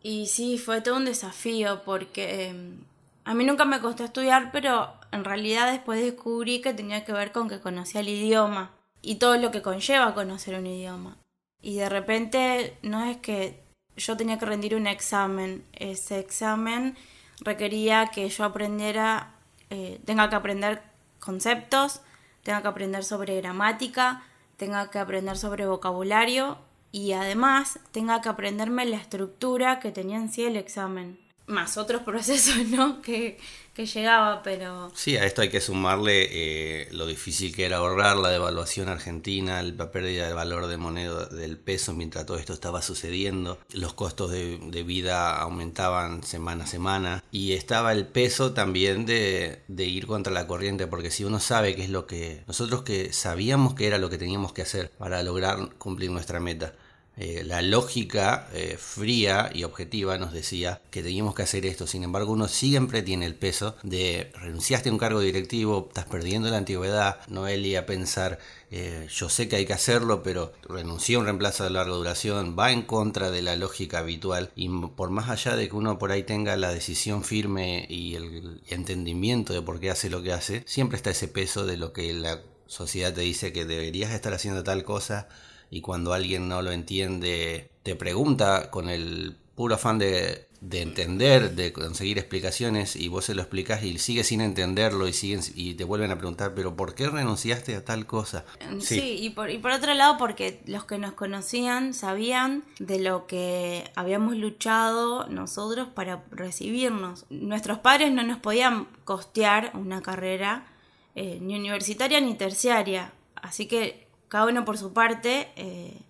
Y 0.03 0.29
sí, 0.29 0.57
fue 0.57 0.81
todo 0.81 0.97
un 0.97 1.05
desafío 1.05 1.83
porque 1.85 2.47
em, 2.47 2.79
a 3.25 3.35
mí 3.35 3.45
nunca 3.45 3.65
me 3.65 3.81
costó 3.81 4.05
estudiar, 4.05 4.51
pero 4.53 4.93
en 5.13 5.25
realidad 5.25 5.71
después 5.71 6.01
descubrí 6.03 6.61
que 6.61 6.75
tenía 6.75 7.05
que 7.05 7.13
ver 7.13 7.33
con 7.33 7.49
que 7.49 7.61
conocía 7.61 8.01
el 8.01 8.09
idioma 8.09 8.73
y 9.03 9.17
todo 9.17 9.37
lo 9.37 9.51
que 9.51 9.63
conlleva 9.63 10.15
conocer 10.15 10.59
un 10.59 10.67
idioma. 10.67 11.17
Y 11.63 11.77
de 11.77 11.89
repente 11.89 12.79
no 12.83 13.05
es 13.05 13.19
que 13.19 13.63
yo 13.97 14.17
tenía 14.17 14.39
que 14.39 14.47
rendir 14.47 14.75
un 14.75 14.87
examen, 14.87 15.65
ese 15.73 16.19
examen 16.19 16.97
requería 17.41 18.07
que 18.07 18.29
yo 18.29 18.45
aprendiera, 18.45 19.35
eh, 19.69 20.01
tenga 20.05 20.29
que 20.31 20.37
aprender 20.37 20.83
conceptos, 21.19 22.01
tenga 22.43 22.63
que 22.63 22.69
aprender 22.69 23.05
sobre 23.05 23.41
gramática, 23.41 24.23
tenga 24.57 24.91
que 24.91 24.99
aprender 24.99 25.37
sobre 25.37 25.67
vocabulario 25.67 26.59
y 26.93 27.13
además 27.13 27.79
tenga 27.93 28.21
que 28.21 28.29
aprenderme 28.29 28.85
la 28.87 28.97
estructura 28.97 29.81
que 29.81 29.93
tenía 29.93 30.17
en 30.17 30.31
sí 30.31 30.45
el 30.45 30.57
examen. 30.57 31.30
Más 31.51 31.77
otros 31.77 32.03
procesos, 32.05 32.67
¿no? 32.69 33.03
Que, 33.03 33.39
que 33.75 33.87
llegaba, 33.87 34.43
pero... 34.43 34.91
Sí, 34.95 35.17
a 35.17 35.25
esto 35.25 35.43
hay 35.43 35.49
que 35.49 35.61
sumarle 35.61 36.29
eh, 36.31 36.89
lo 36.93 37.07
difícil 37.07 37.55
que 37.55 37.65
era 37.65 37.79
ahorrar 37.79 38.17
la 38.17 38.31
devaluación 38.31 38.89
argentina, 38.89 39.63
la 39.63 39.91
pérdida 39.91 40.27
de 40.27 40.33
valor 40.33 40.67
de 40.67 40.77
moneda 40.77 41.27
del 41.27 41.57
peso 41.59 41.93
mientras 41.93 42.27
todo 42.27 42.39
esto 42.39 42.53
estaba 42.53 42.83
sucediendo, 42.83 43.59
los 43.73 43.95
costos 43.95 44.31
de, 44.33 44.59
de 44.59 44.83
vida 44.83 45.41
aumentaban 45.41 46.23
semana 46.25 46.65
a 46.65 46.67
semana 46.67 47.25
y 47.31 47.53
estaba 47.53 47.93
el 47.93 48.07
peso 48.07 48.53
también 48.53 49.07
de, 49.07 49.63
de 49.69 49.85
ir 49.85 50.07
contra 50.07 50.33
la 50.33 50.47
corriente, 50.47 50.87
porque 50.87 51.11
si 51.11 51.25
uno 51.25 51.41
sabe 51.41 51.75
qué 51.75 51.85
es 51.85 51.91
lo 51.91 52.07
que... 52.07 52.43
Nosotros 52.47 52.83
que 52.83 53.13
sabíamos 53.13 53.75
que 53.75 53.87
era 53.87 53.99
lo 53.99 54.11
que 54.11 54.19
teníamos 54.19 54.53
que 54.53 54.63
hacer 54.63 54.91
para 54.99 55.23
lograr 55.23 55.75
cumplir 55.79 56.11
nuestra 56.11 56.41
meta, 56.41 56.75
eh, 57.23 57.45
la 57.45 57.61
lógica 57.61 58.49
eh, 58.55 58.79
fría 58.79 59.51
y 59.53 59.65
objetiva 59.65 60.17
nos 60.17 60.33
decía 60.33 60.81
que 60.91 61.03
teníamos 61.03 61.35
que 61.35 61.43
hacer 61.43 61.67
esto. 61.67 61.87
Sin 61.87 62.03
embargo, 62.03 62.33
uno 62.33 62.49
siempre 62.49 63.03
tiene 63.03 63.27
el 63.27 63.35
peso 63.35 63.77
de 63.83 64.33
renunciaste 64.37 64.89
a 64.89 64.93
un 64.93 64.99
cargo 64.99 65.21
directivo, 65.21 65.85
estás 65.89 66.07
perdiendo 66.07 66.49
la 66.49 66.57
antigüedad. 66.57 67.21
Noelia 67.29 67.85
pensar, 67.85 68.39
eh, 68.71 69.07
yo 69.15 69.29
sé 69.29 69.49
que 69.49 69.57
hay 69.57 69.67
que 69.67 69.75
hacerlo, 69.75 70.23
pero 70.23 70.55
renuncié 70.67 71.17
a 71.17 71.19
un 71.19 71.27
reemplazo 71.27 71.65
de 71.65 71.69
larga 71.69 71.93
duración, 71.93 72.57
va 72.59 72.73
en 72.73 72.81
contra 72.81 73.31
de 73.31 73.43
la 73.43 73.55
lógica 73.55 73.99
habitual. 73.99 74.51
Y 74.57 74.71
por 74.97 75.11
más 75.11 75.29
allá 75.29 75.57
de 75.57 75.69
que 75.69 75.77
uno 75.77 75.99
por 75.99 76.13
ahí 76.13 76.23
tenga 76.23 76.57
la 76.57 76.73
decisión 76.73 77.23
firme 77.23 77.85
y 77.91 78.15
el 78.15 78.63
entendimiento 78.69 79.53
de 79.53 79.61
por 79.61 79.79
qué 79.79 79.91
hace 79.91 80.09
lo 80.09 80.23
que 80.23 80.33
hace, 80.33 80.63
siempre 80.67 80.97
está 80.97 81.11
ese 81.11 81.29
peso 81.29 81.67
de 81.67 81.77
lo 81.77 81.93
que 81.93 82.15
la 82.15 82.41
sociedad 82.67 83.13
te 83.13 83.21
dice 83.21 83.53
que 83.53 83.67
deberías 83.67 84.13
estar 84.13 84.33
haciendo 84.33 84.65
tal 84.65 84.85
cosa 84.85 85.29
y 85.71 85.81
cuando 85.81 86.13
alguien 86.13 86.49
no 86.49 86.63
lo 86.63 86.73
entiende 86.73 87.71
te 87.83 87.97
pregunta 87.97 88.71
con 88.71 88.89
el 88.89 89.37
puro 89.55 89.75
afán 89.75 89.99
de, 89.99 90.49
entender, 90.71 91.55
de 91.55 91.73
conseguir 91.73 92.19
explicaciones 92.19 92.97
y 92.97 93.09
vos 93.09 93.27
se 93.27 93.35
lo 93.35 93.43
explicas 93.43 93.83
y 93.83 93.99
sigue 93.99 94.25
sin 94.25 94.41
entenderlo 94.41 95.07
y 95.07 95.13
siguen 95.13 95.41
y 95.55 95.75
te 95.75 95.85
vuelven 95.85 96.11
a 96.11 96.17
preguntar, 96.17 96.55
pero 96.55 96.77
¿por 96.77 96.95
qué 96.95 97.09
renunciaste 97.09 97.77
a 97.77 97.85
tal 97.85 98.07
cosa? 98.07 98.45
Sí, 98.81 99.17
y, 99.21 99.31
por, 99.31 99.51
y 99.51 99.59
por 99.59 99.73
otro 99.73 99.93
lado 99.95 100.17
porque 100.19 100.63
los 100.67 100.85
que 100.85 100.99
nos 100.99 101.13
conocían 101.13 101.93
sabían 101.95 102.65
de 102.79 103.01
lo 103.01 103.27
que 103.27 103.91
habíamos 103.95 104.37
luchado 104.37 105.27
nosotros 105.29 105.89
para 105.89 106.25
recibirnos. 106.31 107.27
Nuestros 107.29 107.79
padres 107.79 108.13
no 108.13 108.23
nos 108.23 108.39
podían 108.39 108.87
costear 109.05 109.73
una 109.75 110.01
carrera 110.01 110.67
eh, 111.15 111.39
ni 111.41 111.59
universitaria 111.59 112.21
ni 112.21 112.35
terciaria, 112.35 113.13
así 113.35 113.67
que 113.67 114.10
cada 114.31 114.47
uno 114.47 114.65
por 114.65 114.79
su 114.79 114.93
parte 114.93 115.53
eh, 115.57 116.01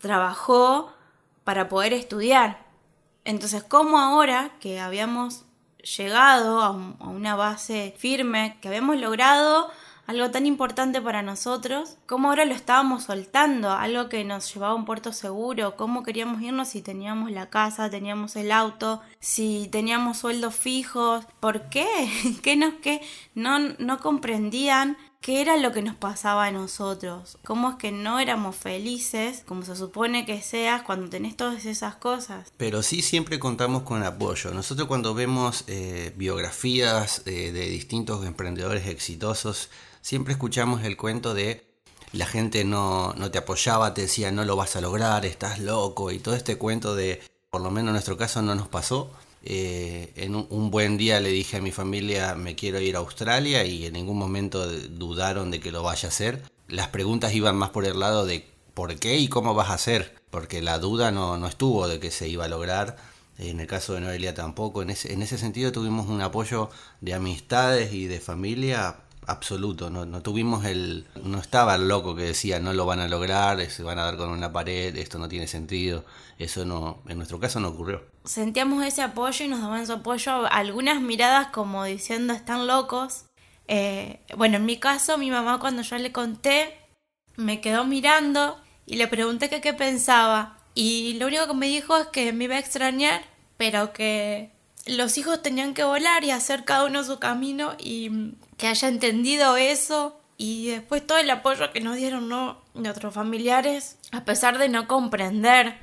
trabajó 0.00 0.92
para 1.44 1.68
poder 1.68 1.92
estudiar. 1.92 2.66
Entonces, 3.24 3.62
¿cómo 3.62 3.98
ahora 3.98 4.50
que 4.60 4.80
habíamos 4.80 5.44
llegado 5.96 6.60
a, 6.60 6.70
una 6.70 7.36
base 7.36 7.94
firme, 7.96 8.58
que 8.60 8.68
habíamos 8.68 8.98
logrado 8.98 9.70
algo 10.08 10.32
tan 10.32 10.44
importante 10.46 11.00
para 11.00 11.22
nosotros, 11.22 11.96
cómo 12.06 12.28
ahora 12.28 12.44
lo 12.44 12.54
estábamos 12.54 13.04
soltando, 13.04 13.70
algo 13.70 14.08
que 14.08 14.24
nos 14.24 14.52
llevaba 14.52 14.72
a 14.72 14.76
un 14.76 14.84
puerto 14.84 15.12
seguro, 15.12 15.76
cómo 15.76 16.02
queríamos 16.02 16.42
irnos 16.42 16.68
si 16.68 16.82
teníamos 16.82 17.30
la 17.30 17.48
casa, 17.48 17.88
teníamos 17.88 18.34
el 18.34 18.50
auto, 18.50 19.00
si 19.20 19.68
teníamos 19.70 20.18
sueldos 20.18 20.56
fijos, 20.56 21.24
¿por 21.38 21.68
qué? 21.68 21.86
¿Qué 22.42 22.56
nos 22.56 22.74
que 22.74 23.00
no, 23.36 23.60
no 23.78 24.00
comprendían 24.00 24.96
qué 25.22 25.40
era 25.40 25.56
lo 25.56 25.72
que 25.72 25.82
nos 25.82 25.94
pasaba 25.94 26.46
a 26.46 26.50
nosotros, 26.50 27.38
cómo 27.44 27.70
es 27.70 27.76
que 27.76 27.92
no 27.92 28.18
éramos 28.18 28.56
felices, 28.56 29.44
como 29.46 29.62
se 29.62 29.76
supone 29.76 30.26
que 30.26 30.42
seas 30.42 30.82
cuando 30.82 31.08
tenés 31.08 31.36
todas 31.36 31.64
esas 31.64 31.94
cosas. 31.94 32.52
Pero 32.56 32.82
sí 32.82 33.00
siempre 33.02 33.38
contamos 33.38 33.84
con 33.84 34.02
apoyo. 34.02 34.52
Nosotros 34.52 34.88
cuando 34.88 35.14
vemos 35.14 35.64
eh, 35.68 36.12
biografías 36.16 37.22
eh, 37.24 37.52
de 37.52 37.68
distintos 37.70 38.26
emprendedores 38.26 38.88
exitosos, 38.88 39.70
siempre 40.02 40.32
escuchamos 40.32 40.82
el 40.82 40.96
cuento 40.96 41.34
de 41.34 41.64
la 42.12 42.26
gente 42.26 42.64
no, 42.64 43.14
no 43.14 43.30
te 43.30 43.38
apoyaba, 43.38 43.94
te 43.94 44.02
decía 44.02 44.32
no 44.32 44.44
lo 44.44 44.56
vas 44.56 44.74
a 44.76 44.80
lograr, 44.80 45.24
estás 45.24 45.60
loco 45.60 46.10
y 46.10 46.18
todo 46.18 46.34
este 46.34 46.58
cuento 46.58 46.94
de, 46.94 47.22
por 47.48 47.62
lo 47.62 47.70
menos 47.70 47.88
en 47.88 47.92
nuestro 47.92 48.18
caso 48.18 48.42
no 48.42 48.54
nos 48.54 48.68
pasó 48.68 49.10
eh, 49.44 50.12
en 50.16 50.34
un, 50.36 50.70
buen 50.70 50.96
día 50.96 51.20
le 51.20 51.30
dije 51.30 51.56
a 51.56 51.60
mi 51.60 51.72
familia 51.72 52.34
me 52.34 52.54
quiero 52.54 52.80
ir 52.80 52.96
a 52.96 53.00
Australia 53.00 53.64
y 53.64 53.86
en 53.86 53.94
ningún 53.94 54.18
momento 54.18 54.66
dudaron 54.66 55.50
de 55.50 55.60
que 55.60 55.72
lo 55.72 55.82
vaya 55.82 56.08
a 56.08 56.10
hacer. 56.10 56.42
Las 56.68 56.88
preguntas 56.88 57.34
iban 57.34 57.56
más 57.56 57.70
por 57.70 57.84
el 57.84 57.98
lado 57.98 58.24
de 58.24 58.46
por 58.74 58.94
qué 58.98 59.18
y 59.18 59.28
cómo 59.28 59.54
vas 59.54 59.70
a 59.70 59.74
hacer, 59.74 60.14
porque 60.30 60.62
la 60.62 60.78
duda 60.78 61.10
no, 61.10 61.36
no 61.38 61.46
estuvo 61.46 61.88
de 61.88 62.00
que 62.00 62.10
se 62.10 62.28
iba 62.28 62.44
a 62.44 62.48
lograr. 62.48 62.96
En 63.38 63.60
el 63.60 63.66
caso 63.66 63.94
de 63.94 64.00
Noelia 64.00 64.34
tampoco. 64.34 64.82
En 64.82 64.90
ese, 64.90 65.12
en 65.12 65.22
ese 65.22 65.38
sentido 65.38 65.72
tuvimos 65.72 66.08
un 66.08 66.20
apoyo 66.22 66.70
de 67.00 67.14
amistades 67.14 67.92
y 67.92 68.06
de 68.06 68.20
familia 68.20 68.96
absoluto, 69.26 69.90
no, 69.90 70.04
no, 70.04 70.22
tuvimos 70.22 70.64
el, 70.64 71.06
no 71.22 71.38
estaba 71.38 71.76
el 71.76 71.88
loco 71.88 72.16
que 72.16 72.22
decía 72.22 72.58
no 72.58 72.72
lo 72.72 72.86
van 72.86 73.00
a 73.00 73.08
lograr, 73.08 73.70
se 73.70 73.82
van 73.82 73.98
a 73.98 74.04
dar 74.04 74.16
con 74.16 74.30
una 74.30 74.52
pared, 74.52 74.96
esto 74.96 75.18
no 75.18 75.28
tiene 75.28 75.46
sentido, 75.46 76.04
eso 76.38 76.64
no, 76.64 77.02
en 77.06 77.18
nuestro 77.18 77.38
caso 77.38 77.60
no 77.60 77.68
ocurrió. 77.68 78.11
Sentíamos 78.24 78.84
ese 78.84 79.02
apoyo 79.02 79.44
y 79.44 79.48
nos 79.48 79.60
daban 79.60 79.86
su 79.86 79.92
apoyo, 79.92 80.46
algunas 80.50 81.00
miradas 81.00 81.48
como 81.48 81.84
diciendo 81.84 82.32
están 82.32 82.66
locos. 82.66 83.24
Eh, 83.66 84.20
bueno, 84.36 84.56
en 84.56 84.64
mi 84.64 84.76
caso, 84.76 85.18
mi 85.18 85.30
mamá 85.30 85.58
cuando 85.58 85.82
yo 85.82 85.98
le 85.98 86.12
conté, 86.12 86.76
me 87.36 87.60
quedó 87.60 87.84
mirando 87.84 88.60
y 88.86 88.96
le 88.96 89.08
pregunté 89.08 89.48
qué 89.48 89.72
pensaba. 89.72 90.58
Y 90.74 91.14
lo 91.14 91.26
único 91.26 91.46
que 91.48 91.54
me 91.54 91.66
dijo 91.66 91.96
es 91.96 92.06
que 92.08 92.32
me 92.32 92.44
iba 92.44 92.56
a 92.56 92.60
extrañar, 92.60 93.22
pero 93.56 93.92
que 93.92 94.50
los 94.86 95.18
hijos 95.18 95.42
tenían 95.42 95.74
que 95.74 95.84
volar 95.84 96.24
y 96.24 96.30
hacer 96.30 96.64
cada 96.64 96.84
uno 96.84 97.04
su 97.04 97.18
camino 97.18 97.74
y 97.78 98.34
que 98.56 98.68
haya 98.68 98.88
entendido 98.88 99.56
eso 99.56 100.18
y 100.36 100.68
después 100.68 101.06
todo 101.06 101.18
el 101.18 101.30
apoyo 101.30 101.72
que 101.72 101.80
nos 101.80 101.96
dieron 101.96 102.28
nuestros 102.74 103.14
familiares, 103.14 103.98
a 104.10 104.24
pesar 104.24 104.58
de 104.58 104.68
no 104.68 104.88
comprender 104.88 105.76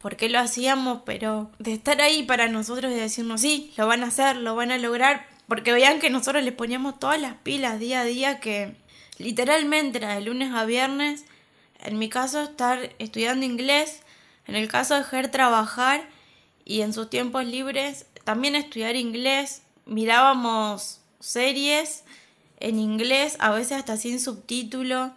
por 0.00 0.16
qué 0.16 0.28
lo 0.28 0.38
hacíamos, 0.38 1.02
pero 1.04 1.50
de 1.58 1.74
estar 1.74 2.00
ahí 2.00 2.22
para 2.22 2.48
nosotros 2.48 2.92
y 2.92 2.96
decirnos 2.96 3.42
sí, 3.42 3.72
lo 3.76 3.86
van 3.86 4.02
a 4.02 4.08
hacer, 4.08 4.36
lo 4.36 4.54
van 4.54 4.70
a 4.70 4.78
lograr, 4.78 5.26
porque 5.46 5.72
vean 5.72 6.00
que 6.00 6.10
nosotros 6.10 6.42
les 6.42 6.54
poníamos 6.54 6.98
todas 6.98 7.20
las 7.20 7.34
pilas 7.34 7.78
día 7.78 8.00
a 8.00 8.04
día 8.04 8.40
que 8.40 8.76
literalmente 9.18 9.98
era 9.98 10.14
de 10.14 10.22
lunes 10.22 10.52
a 10.54 10.64
viernes, 10.64 11.24
en 11.80 11.98
mi 11.98 12.08
caso 12.08 12.42
estar 12.42 12.94
estudiando 12.98 13.44
inglés, 13.44 14.02
en 14.46 14.56
el 14.56 14.68
caso 14.68 14.94
de 14.94 15.04
Ger 15.04 15.30
trabajar 15.30 16.08
y 16.64 16.80
en 16.80 16.92
sus 16.92 17.10
tiempos 17.10 17.44
libres 17.44 18.06
también 18.24 18.54
estudiar 18.54 18.96
inglés, 18.96 19.62
mirábamos 19.86 21.00
series 21.18 22.04
en 22.58 22.78
inglés, 22.78 23.36
a 23.40 23.50
veces 23.50 23.78
hasta 23.78 23.96
sin 23.96 24.20
subtítulo, 24.20 25.12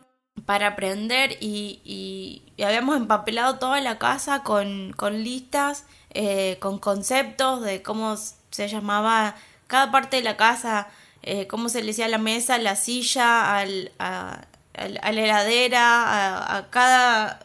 para 0.46 0.68
aprender 0.68 1.38
y, 1.40 2.44
habíamos 2.64 2.96
empapelado 2.96 3.60
toda 3.60 3.82
la 3.82 3.98
casa 3.98 4.44
con, 4.44 4.96
listas, 5.12 5.86
eh, 6.12 6.58
con 6.60 6.80
conceptos 6.80 7.62
de 7.62 7.82
cómo 7.82 8.16
se 8.52 8.68
llamaba 8.68 9.36
cada 9.68 9.92
parte 9.92 10.18
de 10.18 10.24
la 10.24 10.38
casa, 10.38 10.88
eh, 11.24 11.48
cómo 11.48 11.70
se 11.70 11.82
le 11.82 11.88
decía 11.88 12.08
la 12.08 12.18
mesa, 12.18 12.58
la 12.58 12.76
silla, 12.76 13.58
al, 13.58 13.92
a, 14.00 14.46
la 14.76 15.10
heladera, 15.12 16.58
a 16.58 16.70
cada 16.70 17.42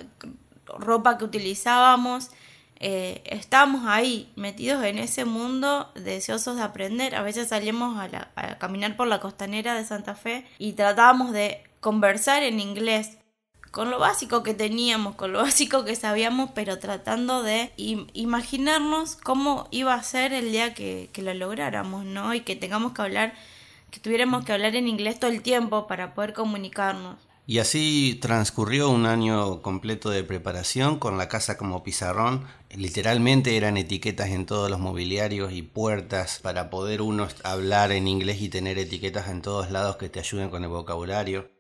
ropa 0.79 1.19
que 1.19 1.25
utilizábamos 1.25 2.31
eh, 2.81 3.23
estamos 3.25 3.83
ahí 3.87 4.31
metidos 4.37 4.85
en 4.85 4.99
ese 4.99 5.25
mundo 5.25 5.91
deseosos 5.95 6.57
de 6.57 6.63
aprender. 6.63 7.15
A 7.17 7.23
veces 7.23 7.49
salimos 7.49 7.99
a, 7.99 8.29
a 8.37 8.59
caminar 8.59 8.97
por 8.97 9.09
la 9.09 9.21
costanera 9.21 9.75
de 9.75 9.85
Santa 9.85 10.15
Fe 10.15 10.47
y 10.59 10.75
tratábamos 10.75 11.33
de 11.33 11.65
conversar 11.81 12.43
en 12.43 12.61
inglés 12.61 13.19
con 13.71 13.91
lo 13.91 13.99
básico 13.99 14.43
que 14.43 14.55
teníamos, 14.55 15.15
con 15.15 15.33
lo 15.33 15.39
básico 15.43 15.85
que 15.85 15.97
sabíamos, 15.97 16.51
pero 16.55 16.79
tratando 16.79 17.43
de 17.43 17.73
imaginarnos 17.77 19.17
cómo 19.17 19.69
iba 19.71 19.95
a 19.95 20.03
ser 20.03 20.33
el 20.33 20.53
día 20.53 20.75
que, 20.75 21.11
lo 21.17 21.35
lográramos, 21.35 22.05
¿no? 22.05 22.35
Y 22.35 22.41
que 22.41 22.57
tengamos 22.57 22.93
que 22.93 23.03
hablar, 23.03 23.35
que 23.91 24.01
tuviéramos 24.01 24.45
que 24.45 24.53
hablar 24.53 24.77
en 24.77 24.89
inglés 24.89 25.19
todo 25.19 25.31
el 25.31 25.43
tiempo 25.43 25.87
para 25.87 26.15
poder 26.15 26.33
comunicarnos. 26.33 27.17
Y 27.47 27.61
así 27.61 28.19
transcurrió 28.21 28.91
un 28.91 29.07
año 29.07 29.63
completo 29.63 30.11
de 30.11 30.23
preparación 30.23 30.99
con 30.99 31.17
la 31.17 31.29
casa 31.29 31.57
como 31.57 31.83
pizarrón. 31.83 32.47
Literalmente 32.77 33.57
eran 33.57 33.79
etiquetas 33.79 34.29
en 34.29 34.45
todos 34.45 34.71
los 34.71 34.79
mobiliarios 34.79 35.53
y 35.53 35.63
puertas 35.63 36.41
para 36.43 36.69
poder 36.69 37.01
uno 37.01 37.27
hablar 37.45 37.91
en 37.93 38.07
inglés 38.07 38.43
y 38.43 38.51
tener 38.51 38.79
etiquetas 38.79 39.29
en 39.29 39.41
todos 39.41 39.71
lados 39.71 39.97
que 39.97 40.11
te 40.11 40.21
ayuden 40.21 40.51
con 40.51 40.63
el 40.63 40.69
vocabulario. 40.69 41.58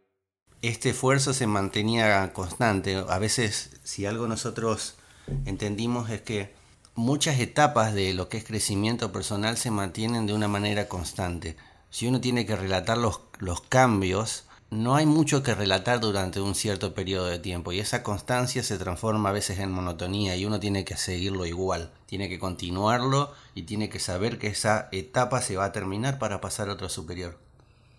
Este 0.61 0.91
esfuerzo 0.91 1.35
se 1.35 1.47
mantenía 1.47 2.33
constante. 2.33 2.97
A 3.09 3.19
veces, 3.21 3.79
si 3.85 4.07
algo 4.07 4.27
nosotros 4.27 4.97
entendimos 5.45 6.11
es 6.11 6.23
que 6.23 6.53
muchas 6.97 7.39
etapas 7.39 7.95
de 7.95 8.13
lo 8.13 8.29
que 8.29 8.39
es 8.39 8.45
crecimiento 8.45 9.13
personal 9.13 9.57
se 9.57 9.71
mantienen 9.71 10.27
de 10.27 10.35
una 10.35 10.49
manera 10.49 10.89
constante. 10.89 11.57
Si 11.91 12.09
uno 12.09 12.21
tiene 12.21 12.45
que 12.45 12.57
relatar 12.57 12.99
los, 12.99 13.21
los 13.39 13.61
cambios, 13.61 14.47
no 14.71 14.97
hay 14.97 15.07
mucho 15.07 15.45
que 15.45 15.55
relatar 15.55 16.01
durante 16.01 16.41
un 16.41 16.57
cierto 16.57 16.93
periodo 16.93 17.27
de 17.27 17.39
tiempo 17.39 17.71
y 17.71 17.79
esa 17.79 18.03
constancia 18.03 18.65
se 18.65 18.79
transforma 18.79 19.29
a 19.29 19.33
veces 19.33 19.61
en 19.61 19.71
monotonía 19.71 20.35
y 20.35 20.45
uno 20.45 20.59
tiene 20.59 20.85
que 20.85 20.97
seguirlo 20.97 21.47
igual, 21.47 21.93
tiene 22.07 22.29
que 22.29 22.41
continuarlo 22.41 23.33
y 23.55 23.63
tiene 23.63 23.89
que 23.89 24.01
saber 24.01 24.39
que 24.41 24.49
esa 24.49 24.89
etapa 24.91 25.41
se 25.41 25.57
va 25.57 25.67
a 25.67 25.73
terminar 25.73 26.19
para 26.19 26.41
pasar 26.41 26.69
a 26.69 26.73
otro 26.73 26.89
superior. 26.89 27.48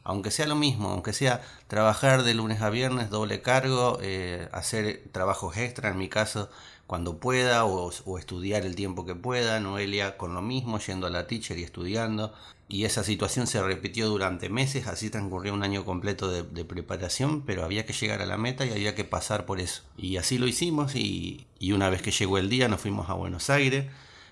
Aunque 0.04 0.32
sea 0.32 0.48
lo 0.48 0.56
mismo, 0.56 0.90
aunque 0.90 1.14
sea 1.14 1.42
trabajar 1.68 2.24
de 2.24 2.34
lunes 2.34 2.62
a 2.62 2.70
viernes, 2.70 3.10
doble 3.10 3.42
cargo, 3.42 4.00
eh, 4.02 4.50
hacer 4.52 5.04
trabajos 5.12 5.58
extra 5.58 5.90
en 5.90 5.98
mi 5.98 6.10
caso 6.10 6.50
cuando 6.88 7.20
pueda 7.20 7.66
o, 7.66 7.92
o 8.06 8.18
estudiar 8.18 8.66
el 8.66 8.76
tiempo 8.76 9.06
que 9.06 9.14
pueda, 9.14 9.60
Noelia 9.60 10.18
con 10.18 10.34
lo 10.34 10.42
mismo, 10.42 10.80
yendo 10.80 11.06
a 11.06 11.12
la 11.12 11.28
teacher 11.28 11.60
y 11.60 11.64
estudiando, 11.64 12.34
y 12.72 12.86
esa 12.86 13.04
situación 13.04 13.48
se 13.48 13.64
repitió 13.64 14.08
durante 14.08 14.48
meses, 14.48 14.86
así 14.86 15.10
transcurrió 15.10 15.56
un 15.56 15.64
año 15.64 15.84
completo 15.86 16.30
de, 16.30 16.66
preparación, 16.66 17.42
pero 17.42 17.66
había 17.66 17.84
que 17.88 17.94
llegar 17.94 18.22
a 18.22 18.28
la 18.28 18.38
meta 18.38 18.64
y 18.64 18.70
había 18.70 18.94
que 18.94 19.04
pasar 19.04 19.48
por 19.48 19.60
eso. 19.60 19.82
Y 19.98 20.18
así 20.18 20.38
lo 20.38 20.48
hicimos 20.48 20.96
y, 20.96 21.48
una 21.74 21.90
vez 21.90 22.04
que 22.04 22.12
llegó 22.12 22.38
el 22.38 22.48
día 22.48 22.68
nos 22.68 22.82
fuimos 22.82 23.10
a 23.10 23.14
Buenos 23.16 23.50
Aires 23.50 23.88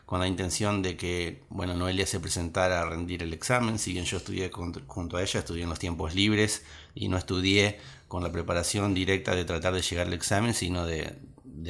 con 0.07 0.21
la 0.21 0.27
intención 0.27 0.81
de 0.81 0.95
que, 0.95 1.43
bueno, 1.49 1.73
Noelia 1.73 2.07
se 2.07 2.21
presentara 2.21 2.81
a 2.81 2.85
rendir 2.85 3.23
el 3.23 3.33
examen, 3.33 3.77
si 3.77 3.91
bien 3.91 4.05
yo 4.05 4.15
estudié 4.15 4.49
junto 4.49 5.17
a 5.17 5.21
ella, 5.21 5.41
estudié 5.41 5.63
en 5.63 5.69
los 5.69 5.79
tiempos 5.79 6.15
libres 6.15 6.63
y 6.95 7.09
no 7.09 7.17
estudié 7.17 7.77
con 8.07 8.23
la 8.23 8.31
preparación 8.31 8.93
directa 8.93 9.35
de 9.35 9.43
tratar 9.43 9.73
de 9.73 9.81
llegar 9.81 10.07
al 10.07 10.13
examen, 10.13 10.53
sino 10.53 10.85
de, 10.85 11.19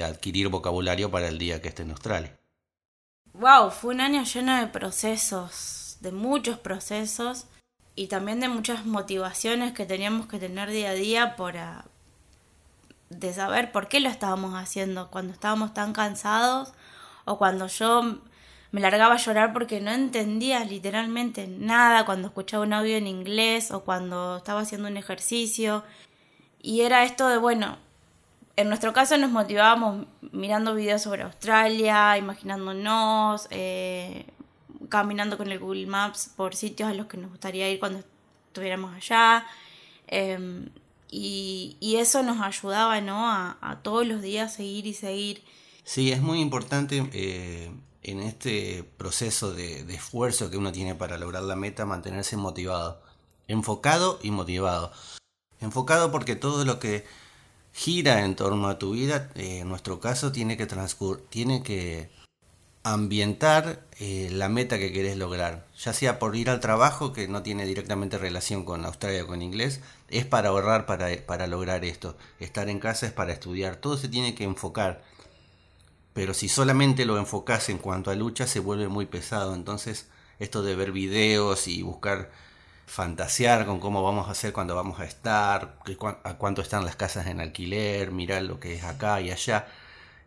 adquirir 0.05 0.49
vocabulario 0.49 1.09
para 1.09 1.27
el 1.27 1.39
día 1.39 1.63
que 1.63 1.69
esté 1.69 1.81
en 1.81 1.89
Australia. 1.89 2.37
Wow, 3.33 3.71
fue 3.71 3.95
un 3.95 4.01
año 4.01 4.23
lleno 4.23 4.55
de 4.55 4.67
procesos 4.67 5.97
de 6.01 6.11
muchos 6.11 6.59
procesos 6.59 7.47
y 7.95 8.05
también 8.05 8.39
de 8.39 8.49
muchas 8.49 8.85
motivaciones 8.85 9.73
que 9.73 9.87
teníamos 9.87 10.27
que 10.27 10.37
tener 10.37 10.69
día 10.69 10.91
a 10.91 10.93
día 10.93 11.35
para 11.37 11.85
de 13.09 13.33
saber 13.33 13.71
por 13.71 13.87
qué 13.87 13.99
lo 13.99 14.09
estábamos 14.09 14.53
haciendo 14.53 15.09
cuando 15.09 15.33
estábamos 15.33 15.73
tan 15.73 15.93
cansados 15.93 16.73
o 17.25 17.37
cuando 17.37 17.67
yo 17.67 18.19
me 18.71 18.81
largaba 18.81 19.15
a 19.15 19.17
llorar 19.17 19.53
porque 19.53 19.79
no 19.79 19.91
entendía 19.91 20.63
literalmente 20.63 21.47
nada 21.47 22.05
cuando 22.05 22.27
escuchaba 22.27 22.63
un 22.63 22.73
audio 22.73 22.97
en 22.97 23.07
inglés 23.07 23.71
o 23.71 23.83
cuando 23.83 24.37
estaba 24.37 24.61
haciendo 24.61 24.87
un 24.87 24.97
ejercicio 24.97 25.83
y 26.61 26.81
era 26.81 27.03
esto 27.03 27.27
de 27.29 27.37
bueno 27.37 27.77
en 28.57 28.69
nuestro 28.69 28.91
caso 28.91 29.17
nos 29.17 29.29
motivábamos 29.29 30.07
mirando 30.31 30.73
videos 30.73 31.03
sobre 31.03 31.21
Australia, 31.21 32.17
imaginándonos, 32.17 33.47
eh, 33.51 34.25
caminando 34.89 35.37
con 35.37 35.51
el 35.51 35.59
Google 35.59 35.85
Maps 35.85 36.31
por 36.35 36.55
sitios 36.55 36.89
a 36.89 36.95
los 36.95 37.05
que 37.05 37.17
nos 37.17 37.29
gustaría 37.29 37.69
ir 37.69 37.79
cuando 37.79 38.03
estuviéramos 38.47 38.95
allá. 38.95 39.45
Em, 40.07 40.69
y, 41.09 41.77
eso 41.97 42.23
nos 42.23 42.41
ayudaba, 42.41 42.99
¿no? 42.99 43.29
A, 43.29 43.79
todos 43.83 44.07
los 44.07 44.23
días 44.23 44.55
seguir 44.55 44.87
y 44.87 44.93
seguir. 44.93 45.43
Sí, 45.83 46.11
es 46.11 46.21
muy 46.21 46.41
importante 46.41 47.07
eh, 47.13 47.71
en 48.03 48.19
este 48.21 48.83
proceso 48.97 49.53
de, 49.53 49.81
esfuerzo 49.93 50.49
que 50.49 50.57
uno 50.57 50.71
tiene 50.71 50.95
para 50.95 51.17
lograr 51.17 51.43
la 51.43 51.55
meta 51.55 51.85
mantenerse 51.85 52.37
motivado, 52.37 53.01
enfocado 53.47 54.19
y 54.21 54.31
motivado. 54.31 54.91
Enfocado 55.59 56.11
porque 56.11 56.35
todo 56.35 56.65
lo 56.65 56.79
que 56.79 57.05
gira 57.73 58.25
en 58.25 58.35
torno 58.35 58.67
a 58.69 58.79
tu 58.79 58.91
vida, 58.91 59.31
eh, 59.35 59.59
en 59.59 59.69
nuestro 59.69 59.99
caso, 59.99 60.31
tiene 60.31 60.57
que 60.57 60.67
tiene 61.29 61.63
que 61.63 62.09
ambientar 62.93 63.85
eh, 63.99 64.29
la 64.31 64.47
meta 64.47 64.77
que 64.77 64.93
querés 64.93 65.17
lograr, 65.17 65.67
ya 65.77 65.91
sea 65.91 66.19
por 66.19 66.35
ir 66.37 66.49
al 66.49 66.61
trabajo, 66.61 67.11
que 67.11 67.27
no 67.27 67.43
tiene 67.43 67.65
directamente 67.65 68.17
relación 68.17 68.63
con 68.63 68.85
Australia 68.85 69.23
o 69.25 69.27
con 69.27 69.41
inglés, 69.41 69.81
es 70.09 70.25
para 70.25 70.49
ahorrar 70.49 70.85
para, 70.85 71.09
para 71.25 71.47
lograr 71.47 71.83
esto, 71.83 72.17
estar 72.39 72.69
en 72.69 72.79
casa 72.79 73.05
es 73.07 73.11
para 73.11 73.33
estudiar, 73.33 73.75
todo 73.75 73.97
se 73.97 74.07
tiene 74.07 74.35
que 74.35 74.45
enfocar, 74.45 75.03
pero 76.17 76.33
si 76.33 76.49
solamente 76.49 77.05
lo 77.05 77.19
enfocas 77.19 77.69
en 77.69 77.77
cuanto 77.77 78.09
a 78.09 78.15
lucha 78.15 78.47
se 78.47 78.59
vuelve 78.59 78.87
muy 78.87 79.05
pesado, 79.05 79.53
entonces 79.53 80.09
esto 80.39 80.63
de 80.63 80.75
ver 80.75 80.91
videos 80.91 81.67
y 81.67 81.83
buscar 81.83 82.31
fantasear 82.87 83.67
con 83.67 83.79
cómo 83.79 84.01
vamos 84.01 84.27
a 84.27 84.31
hacer 84.31 84.51
cuando 84.51 84.73
vamos 84.73 84.99
a 84.99 85.05
estar, 85.05 85.77
a 86.23 86.33
cuánto 86.39 86.63
están 86.63 86.85
las 86.85 86.95
casas 86.95 87.27
en 87.27 87.39
alquiler, 87.39 88.11
mirar 88.11 88.41
lo 88.41 88.59
que 88.59 88.73
es 88.73 88.83
acá 88.83 89.21
y 89.21 89.29
allá, 89.29 89.67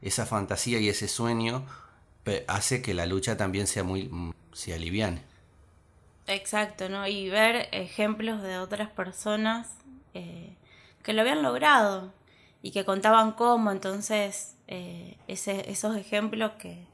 esa 0.00 0.26
fantasía 0.26 0.78
y 0.78 0.88
ese 0.88 1.08
sueño 1.08 1.66
hace 2.46 2.82
que 2.82 2.94
la 2.94 3.06
lucha 3.06 3.36
también 3.36 3.66
sea 3.66 3.82
muy 3.82 4.04
mm, 4.04 4.32
se 4.52 4.72
aliviane. 4.72 5.24
Exacto, 6.28 6.88
¿no? 6.88 7.08
Y 7.08 7.30
ver 7.30 7.68
ejemplos 7.72 8.42
de 8.42 8.58
otras 8.58 8.90
personas 8.90 9.66
eh, 10.14 10.54
que 11.02 11.14
lo 11.14 11.22
habían 11.22 11.42
logrado 11.42 12.12
y 12.62 12.70
que 12.70 12.84
contaban 12.84 13.32
cómo, 13.32 13.72
entonces 13.72 14.54
eh, 14.70 15.16
esos 15.26 15.96
ejemplos 15.96 16.52
que, 16.52 16.86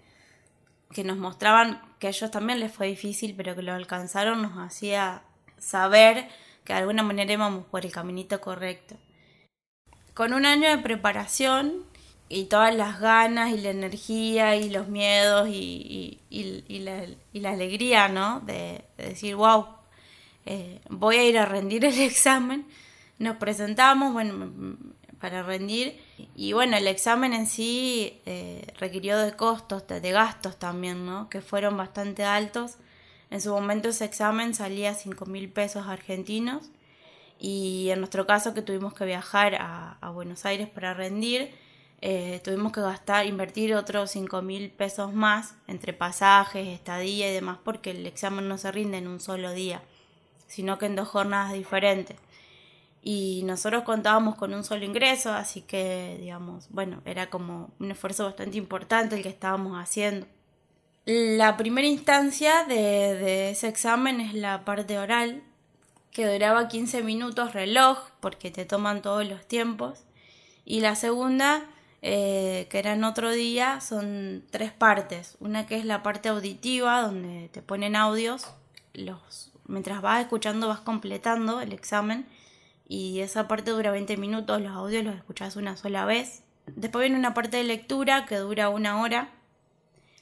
que 0.93 1.05
nos 1.05 1.19
mostraban 1.19 1.83
que 1.99 2.07
a 2.07 2.11
ellos 2.11 2.31
también 2.31 2.59
les 2.59 2.73
fue 2.73 2.87
difícil, 2.87 3.35
pero 3.37 3.55
que 3.55 3.61
lo 3.63 3.75
alcanzaron, 3.75 4.41
nos 4.41 4.57
hacía 4.57 5.23
saber 5.59 6.27
que 6.65 6.73
de 6.73 6.79
alguna 6.81 7.03
manera 7.03 7.35
íbamos 7.35 7.67
por 7.67 7.85
el 7.85 7.93
caminito 7.93 8.41
correcto. 8.41 8.97
Con 10.15 10.33
un 10.33 10.47
año 10.47 10.71
de 10.71 10.79
preparación 10.79 11.85
y 12.31 12.45
todas 12.47 12.75
las 12.75 12.99
ganas 12.99 13.53
y 13.53 13.59
la 13.59 13.71
energía 13.71 14.57
y 14.57 14.71
los 14.71 14.89
miedos 14.89 15.47
y, 15.49 16.21
y 16.31 16.79
la, 16.81 17.51
alegría, 17.51 18.09
¿no? 18.09 18.41
De, 18.41 18.85
decir, 18.97 19.37
wow, 19.37 19.67
eh, 20.47 20.81
voy 20.89 21.17
a 21.17 21.25
ir 21.25 21.39
a 21.39 21.45
rendir 21.45 21.85
el 21.85 22.01
examen. 22.01 22.67
Nos 23.19 23.37
presentamos, 23.37 24.15
bueno, 24.15 24.51
para 25.21 25.43
rendir. 25.43 26.06
Y 26.35 26.53
bueno, 26.53 26.77
el 26.77 26.87
examen 26.87 27.33
en 27.33 27.47
sí 27.47 28.21
eh, 28.27 28.67
requirió 28.79 29.19
de 29.19 29.33
costos, 29.33 29.87
de, 29.87 30.11
gastos 30.13 30.59
también, 30.59 31.05
¿no? 31.05 31.29
Que 31.29 31.41
fueron 31.41 31.77
bastante 31.77 32.25
altos. 32.25 32.77
En 33.31 33.41
su 33.41 33.51
momento 33.51 33.89
ese 33.89 34.05
examen 34.05 34.55
salía 34.55 34.95
5 34.95 35.27
mil 35.27 35.49
pesos 35.51 35.87
argentinos. 35.87 36.71
Y 37.39 37.91
en 37.91 37.99
nuestro 37.99 38.27
caso 38.27 38.55
que 38.55 38.63
tuvimos 38.63 38.95
que 38.95 39.05
viajar 39.05 39.57
a, 39.57 39.99
a 40.01 40.11
Buenos 40.11 40.47
Aires 40.47 40.69
para 40.69 40.95
rendir, 40.95 41.51
eh, 42.03 42.41
tuvimos 42.45 42.73
que 42.73 42.81
gastar, 42.81 43.27
invertir 43.27 43.75
otros 43.75 44.11
5 44.11 44.43
mil 44.43 44.71
pesos 44.71 45.15
más 45.15 45.55
entre 45.67 45.93
pasajes, 45.93 46.69
estadía 46.69 47.31
y 47.31 47.35
demás, 47.35 47.59
porque 47.65 47.91
el 47.91 48.07
examen 48.07 48.49
no 48.49 48.59
se 48.59 48.71
rinde 48.71 48.99
en 48.99 49.09
un 49.09 49.21
solo 49.21 49.53
día, 49.53 49.83
sino 50.47 50.79
que 50.79 50.87
en 50.87 50.97
dos 50.97 51.09
jornadas 51.09 51.53
diferentes. 51.55 52.19
Y 53.09 53.43
nosotros 53.45 53.85
contábamos 53.85 54.35
con 54.35 54.53
un 54.53 54.65
solo 54.65 54.85
ingreso, 54.85 55.33
así 55.33 55.63
que, 55.63 56.17
digamos, 56.19 56.67
bueno, 56.71 57.03
era 57.05 57.31
como 57.31 57.71
un 57.79 57.93
esfuerzo 57.93 58.25
bastante 58.25 58.59
importante 58.59 59.15
el 59.15 59.23
que 59.23 59.29
estábamos 59.29 59.81
haciendo. 59.81 60.27
La 61.05 61.57
primera 61.57 61.87
instancia 61.87 62.65
de, 62.65 62.75
de 62.75 63.51
ese 63.51 63.69
examen 63.69 64.21
es 64.21 64.35
la 64.35 64.65
parte 64.65 64.99
oral, 64.99 65.45
que 66.11 66.27
duraba 66.27 66.67
15 66.67 67.05
minutos 67.05 67.53
reloj, 67.53 67.97
porque 68.19 68.51
te 68.51 68.65
toman 68.65 69.03
todos 69.03 69.25
los 69.25 69.47
tiempos. 69.47 70.03
Y 70.65 70.81
la 70.81 70.97
segunda 70.97 71.65
eh, 72.03 72.67
que 72.71 72.81
era 72.81 72.95
en 72.95 73.05
otro 73.05 73.31
día, 73.31 73.81
son 73.81 74.43
tres 74.51 74.73
partes. 74.73 75.37
Una 75.39 75.65
que 75.67 75.77
es 75.77 75.85
la 75.85 76.03
parte 76.03 76.29
auditiva, 76.29 77.03
donde 77.03 77.51
te 77.51 77.63
ponen 77.63 77.95
audios, 77.95 78.49
los, 78.95 79.53
mientras 79.69 80.03
vas 80.03 80.23
escuchando 80.23 80.67
vas 80.67 80.81
completando 80.81 81.61
el 81.61 81.73
examen 81.73 82.27
y 82.89 83.21
esa 83.21 83.49
parte 83.49 83.73
dura 83.73 83.91
20 83.91 84.17
minutos, 84.17 84.61
los 84.61 84.73
audios 84.73 85.05
los 85.05 85.17
escuchas 85.17 85.57
una 85.57 85.77
sola 85.77 86.05
vez. 86.05 86.43
Después 86.67 87.03
viene 87.03 87.19
una 87.19 87.35
parte 87.35 87.57
de 87.57 87.65
lectura 87.65 88.27
que 88.27 88.37
dura 88.37 88.69
una 88.69 89.01
hora. 89.01 89.31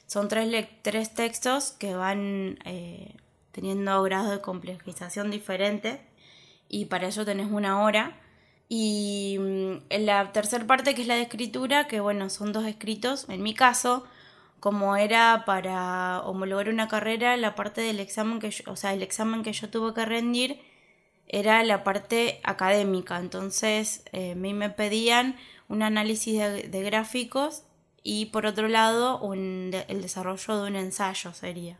Son 0.07 0.27
tres, 0.27 0.67
tres 0.81 1.13
textos 1.13 1.71
que 1.71 1.95
van 1.95 2.59
eh, 2.65 3.15
teniendo 3.51 4.01
grados 4.03 4.31
de 4.31 4.41
complejización 4.41 5.31
diferentes 5.31 5.99
y 6.67 6.85
para 6.85 7.07
ello 7.07 7.25
tenés 7.25 7.51
una 7.51 7.83
hora. 7.83 8.17
Y 8.67 9.37
mm, 9.39 9.73
en 9.89 10.05
la 10.07 10.31
tercera 10.31 10.65
parte, 10.65 10.95
que 10.95 11.03
es 11.03 11.07
la 11.07 11.15
de 11.15 11.21
escritura, 11.21 11.87
que 11.87 11.99
bueno, 11.99 12.29
son 12.31 12.51
dos 12.51 12.65
escritos. 12.65 13.29
En 13.29 13.43
mi 13.43 13.53
caso, 13.53 14.05
como 14.59 14.95
era 14.95 15.43
para 15.45 16.21
homologar 16.21 16.69
una 16.69 16.87
carrera, 16.87 17.37
la 17.37 17.53
parte 17.53 17.81
del 17.81 17.99
examen 17.99 18.39
que 18.39 18.51
o 18.65 18.75
sea, 18.75 18.93
el 18.93 19.03
examen 19.03 19.43
que 19.43 19.53
yo 19.53 19.69
tuve 19.69 19.93
que 19.93 20.05
rendir 20.05 20.59
era 21.27 21.63
la 21.63 21.83
parte 21.83 22.39
académica. 22.43 23.19
Entonces, 23.19 24.03
eh, 24.11 24.31
a 24.31 24.35
mí 24.35 24.53
me 24.53 24.69
pedían 24.69 25.35
un 25.67 25.81
análisis 25.81 26.39
de, 26.39 26.83
gráficos 26.83 27.63
y 28.03 28.27
por 28.27 28.45
otro 28.45 28.67
lado 28.67 29.21
el 29.33 30.01
desarrollo 30.01 30.61
de 30.61 30.67
un 30.69 30.75
ensayo 30.75 31.33
sería. 31.33 31.79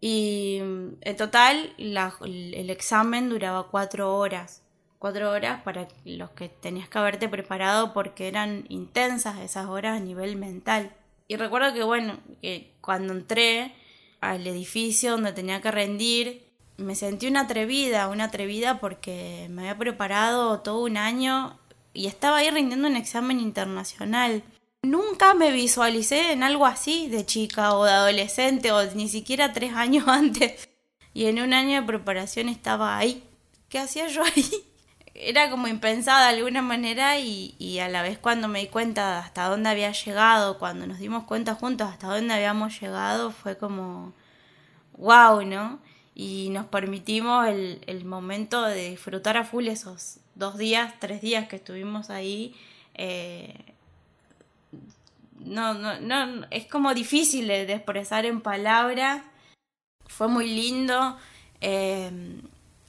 Y 0.00 0.58
en 0.58 1.16
total 1.16 1.74
el 1.78 2.70
examen 2.70 3.28
duraba 3.28 3.68
cuatro 3.68 4.16
horas. 4.16 4.62
Cuatro 4.98 5.30
horas 5.30 5.62
para 5.62 5.88
los 6.04 6.30
que 6.30 6.48
tenías 6.48 6.88
que 6.88 6.98
haberte 6.98 7.28
preparado 7.28 7.92
porque 7.92 8.28
eran 8.28 8.64
intensas 8.68 9.38
esas 9.40 9.66
horas 9.66 9.96
a 9.96 10.04
nivel 10.04 10.36
mental. 10.36 10.92
Y 11.28 11.36
recuerdo 11.36 11.74
que 11.74 11.82
bueno, 11.82 12.18
que 12.40 12.72
cuando 12.80 13.12
entré 13.12 13.74
al 14.20 14.46
edificio 14.46 15.12
donde 15.12 15.32
tenía 15.32 15.60
que 15.60 15.70
rendir, 15.70 16.45
me 16.78 16.94
sentí 16.94 17.26
una 17.26 17.42
atrevida, 17.42 18.08
una 18.08 18.24
atrevida 18.24 18.80
porque 18.80 19.48
me 19.50 19.62
había 19.62 19.78
preparado 19.78 20.60
todo 20.60 20.82
un 20.82 20.96
año 20.96 21.58
y 21.94 22.06
estaba 22.06 22.38
ahí 22.38 22.50
rindiendo 22.50 22.88
un 22.88 22.96
examen 22.96 23.40
internacional. 23.40 24.42
Nunca 24.82 25.34
me 25.34 25.50
visualicé 25.50 26.32
en 26.32 26.42
algo 26.42 26.66
así 26.66 27.08
de 27.08 27.24
chica 27.24 27.74
o 27.74 27.84
de 27.84 27.92
adolescente 27.92 28.72
o 28.72 28.84
ni 28.94 29.08
siquiera 29.08 29.52
tres 29.52 29.72
años 29.74 30.06
antes. 30.06 30.68
Y 31.14 31.26
en 31.26 31.40
un 31.40 31.54
año 31.54 31.80
de 31.80 31.86
preparación 31.86 32.48
estaba 32.48 32.98
ahí. 32.98 33.24
¿Qué 33.68 33.78
hacía 33.78 34.08
yo 34.08 34.22
ahí? 34.22 34.46
Era 35.14 35.48
como 35.48 35.66
impensada 35.66 36.28
de 36.30 36.36
alguna 36.36 36.60
manera 36.60 37.18
y, 37.18 37.54
y 37.58 37.78
a 37.78 37.88
la 37.88 38.02
vez 38.02 38.18
cuando 38.18 38.48
me 38.48 38.60
di 38.60 38.66
cuenta 38.66 39.18
hasta 39.18 39.48
dónde 39.48 39.70
había 39.70 39.90
llegado, 39.92 40.58
cuando 40.58 40.86
nos 40.86 40.98
dimos 40.98 41.24
cuenta 41.24 41.54
juntos 41.54 41.88
hasta 41.88 42.08
dónde 42.08 42.34
habíamos 42.34 42.78
llegado, 42.78 43.30
fue 43.30 43.56
como, 43.56 44.12
wow, 44.98 45.42
¿no? 45.42 45.80
Y 46.18 46.48
nos 46.50 46.66
permitimos 46.66 47.46
el, 47.46 47.80
el 47.86 48.04
momento 48.06 48.62
de 48.62 48.88
disfrutar 48.90 49.36
a 49.36 49.44
full 49.44 49.68
esos 49.68 50.18
dos 50.34 50.56
días, 50.56 50.94
tres 50.98 51.20
días 51.20 51.46
que 51.46 51.56
estuvimos 51.56 52.08
ahí. 52.08 52.54
Eh, 52.94 53.54
no, 55.38 55.74
no, 55.74 56.00
no, 56.00 56.46
es 56.50 56.66
como 56.66 56.94
difícil 56.94 57.46
de 57.46 57.70
expresar 57.70 58.24
en 58.24 58.40
palabras. 58.40 59.22
Fue 60.06 60.26
muy 60.26 60.48
lindo 60.48 61.16
eh, 61.60 62.10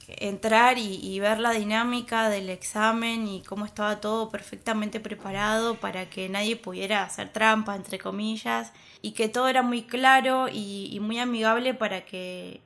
entrar 0.08 0.78
y, 0.78 1.20
ver 1.20 1.38
la 1.38 1.50
dinámica 1.52 2.30
del 2.30 2.48
examen 2.48 3.28
y 3.28 3.42
cómo 3.42 3.66
estaba 3.66 4.00
todo 4.00 4.30
perfectamente 4.30 5.00
preparado 5.00 5.74
para 5.76 6.08
que 6.08 6.28
nadie 6.28 6.56
pudiera 6.56 7.02
hacer 7.02 7.30
trampa, 7.30 7.76
entre 7.76 7.98
comillas, 7.98 8.72
y 9.02 9.12
que 9.12 9.28
todo 9.28 9.48
era 9.48 9.62
muy 9.62 9.82
claro 9.82 10.48
y, 10.50 10.98
muy 11.00 11.18
amigable 11.18 11.74
para 11.74 12.04
que, 12.04 12.60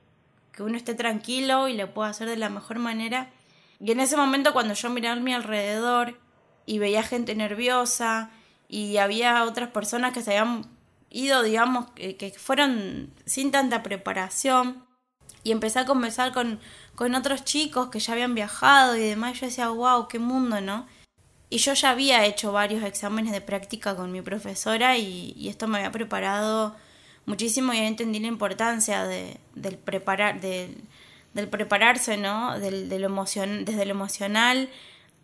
que 0.53 0.63
uno 0.63 0.77
esté 0.77 0.93
tranquilo 0.95 1.67
y 1.67 1.75
lo 1.75 1.93
pueda 1.93 2.09
hacer 2.09 2.29
de 2.29 2.37
la 2.37 2.49
mejor 2.49 2.79
manera. 2.79 3.31
Y 3.79 3.91
en 3.91 3.99
ese 3.99 4.15
momento 4.15 4.53
cuando 4.53 4.73
yo 4.73 4.89
miraba 4.89 5.17
a 5.17 5.19
mi 5.19 5.33
alrededor 5.33 6.19
y 6.65 6.79
veía 6.79 7.03
gente 7.03 7.35
nerviosa, 7.35 8.31
y 8.73 8.97
había 8.97 9.43
otras 9.43 9.69
personas 9.69 10.13
que 10.13 10.23
se 10.23 10.35
habían 10.35 10.65
ido, 11.11 11.43
digamos, 11.43 11.91
que, 11.91 12.33
fueron 12.35 13.13
sin 13.23 13.51
tanta 13.51 13.83
preparación 13.83 14.83
y 15.43 15.51
empecé 15.51 15.77
a 15.77 15.85
conversar 15.85 16.33
con, 16.33 16.59
con 16.95 17.13
otros 17.13 17.43
chicos 17.43 17.89
que 17.89 17.99
ya 17.99 18.13
habían 18.13 18.33
viajado 18.33 18.95
y 18.95 19.01
demás, 19.01 19.39
yo 19.39 19.45
decía, 19.45 19.69
wow, 19.69 20.07
qué 20.07 20.17
mundo, 20.17 20.59
¿no? 20.59 20.87
Y 21.51 21.59
yo 21.59 21.73
ya 21.73 21.91
había 21.91 22.25
hecho 22.25 22.51
varios 22.51 22.83
exámenes 22.83 23.31
de 23.31 23.41
práctica 23.41 23.95
con 23.95 24.11
mi 24.11 24.23
profesora 24.23 24.97
y, 24.97 25.47
esto 25.47 25.67
me 25.67 25.77
había 25.77 25.91
preparado 25.91 26.75
muchísimo 27.25 27.73
y 27.73 27.77
entendí 27.77 28.19
la 28.19 28.27
importancia 28.27 29.05
de, 29.05 29.37
del, 29.55 29.77
preparar, 29.77 30.41
del 30.41 31.47
prepararse, 31.49 32.17
¿no? 32.17 32.59
Del, 32.59 32.89
del 32.89 33.03
emocion, 33.05 33.65
desde 33.65 33.85
lo 33.85 33.91
emocional, 33.91 34.69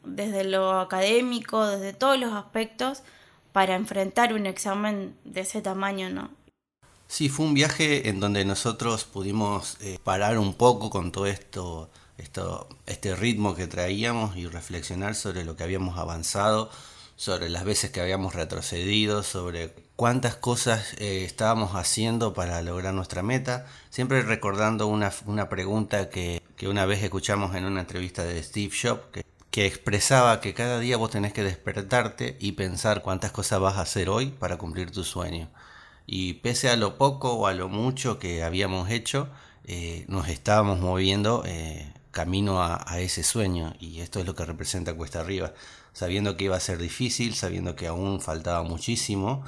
desde 0.03 0.43
lo 0.43 0.79
académico, 0.79 1.65
desde 1.65 1.93
todos 1.93 2.19
los 2.19 2.33
aspectos 2.33 3.03
para 3.51 3.75
enfrentar 3.75 4.33
un 4.33 4.45
examen 4.45 5.15
de 5.25 5.41
ese 5.41 5.61
tamaño, 5.61 6.09
¿no? 6.09 6.31
Sí, 7.07 7.27
fue 7.27 7.47
un 7.47 7.55
viaje 7.55 8.07
en 8.07 8.19
donde 8.19 8.45
nosotros 8.45 9.03
pudimos 9.03 9.77
eh, 9.81 9.97
parar 10.03 10.37
un 10.37 10.53
poco 10.53 10.91
con 10.91 11.11
todo 11.11 11.25
esto, 11.25 11.89
esto, 12.19 12.69
este 12.85 13.15
ritmo 13.15 13.55
que 13.55 13.65
traíamos 13.65 14.37
y 14.37 14.45
reflexionar 14.45 15.15
sobre 15.15 15.43
lo 15.43 15.55
que 15.55 15.63
habíamos 15.63 15.97
avanzado, 15.97 16.69
sobre 17.15 17.49
las 17.49 17.65
veces 17.65 17.89
que 17.89 17.99
habíamos 17.99 18.35
retrocedido, 18.35 19.23
sobre 19.23 19.73
cuántas 19.99 20.37
cosas 20.37 20.93
eh, 20.93 21.25
estábamos 21.25 21.75
haciendo 21.75 22.33
para 22.33 22.61
lograr 22.61 22.93
nuestra 22.93 23.21
meta, 23.21 23.65
siempre 23.89 24.21
recordando 24.21 24.87
una, 24.87 25.11
una 25.25 25.49
pregunta 25.49 26.09
que, 26.09 26.41
que, 26.55 26.69
una 26.69 26.85
vez 26.85 27.03
escuchamos 27.03 27.53
en 27.53 27.65
una 27.65 27.81
entrevista 27.81 28.23
de 28.23 28.41
Steve 28.41 28.71
Jobs, 28.81 29.01
que 29.11 29.25
que 29.51 29.65
expresaba 29.65 30.39
que 30.39 30.53
cada 30.53 30.79
día 30.79 30.95
vos 30.95 31.11
tenés 31.11 31.33
que 31.33 31.43
despertarte 31.43 32.37
y 32.39 32.53
pensar 32.53 33.01
cuántas 33.01 33.31
cosas 33.33 33.59
vas 33.59 33.75
a 33.75 33.81
hacer 33.81 34.07
hoy 34.07 34.27
para 34.27 34.57
cumplir 34.57 34.89
tu 34.89 35.03
sueño. 35.03 35.49
Y 36.05 36.35
pese 36.35 36.69
a 36.69 36.77
lo 36.77 36.97
poco 36.97 37.33
o 37.33 37.47
a 37.47 37.53
lo 37.53 37.67
mucho 37.67 38.19
que 38.19 38.43
habíamos 38.43 38.89
hecho, 38.89 39.27
eh, 39.65 40.05
nos 40.07 40.29
estábamos 40.29 40.79
moviendo 40.79 41.43
eh, 41.45 41.91
camino 42.11 42.63
a, 42.63 42.99
ese 42.99 43.23
sueño. 43.23 43.73
Y 43.81 43.99
esto 43.99 44.19
es 44.19 44.25
lo 44.25 44.33
que 44.33 44.45
representa 44.45 44.93
Cuesta 44.93 45.19
Arriba. 45.19 45.53
Sabiendo 45.91 46.37
que 46.37 46.45
iba 46.45 46.55
a 46.55 46.59
ser 46.61 46.77
difícil, 46.77 47.35
sabiendo 47.35 47.75
que 47.75 47.87
aún 47.87 48.21
faltaba 48.21 48.63
muchísimo, 48.63 49.43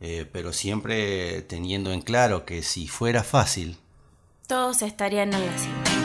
eh, 0.00 0.28
pero 0.30 0.52
siempre 0.52 1.42
teniendo 1.42 1.92
en 1.92 2.00
claro 2.00 2.44
que 2.44 2.62
si 2.62 2.88
fuera 2.88 3.22
fácil, 3.22 3.76
todos 4.46 4.82
estarían 4.82 5.32
en 5.34 5.46
la 5.46 5.58
cima 5.58 5.98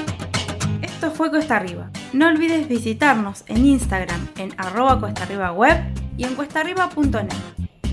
fue 1.13 1.29
Cuesta 1.29 1.57
Arriba. 1.57 1.89
No 2.11 2.27
olvides 2.27 2.67
visitarnos 2.67 3.43
en 3.47 3.65
Instagram 3.65 4.27
en 4.37 4.53
arroba 4.57 4.99
cuesta 4.99 5.23
arriba 5.23 5.51
web 5.51 5.77
y 6.17 6.25
en 6.25 6.35
cuestaarriba.net. 6.35 7.33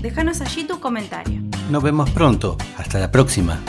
Déjanos 0.01 0.41
allí 0.41 0.63
tu 0.63 0.79
comentario. 0.79 1.41
Nos 1.69 1.83
vemos 1.83 2.09
pronto. 2.09 2.57
Hasta 2.77 2.99
la 2.99 3.11
próxima. 3.11 3.59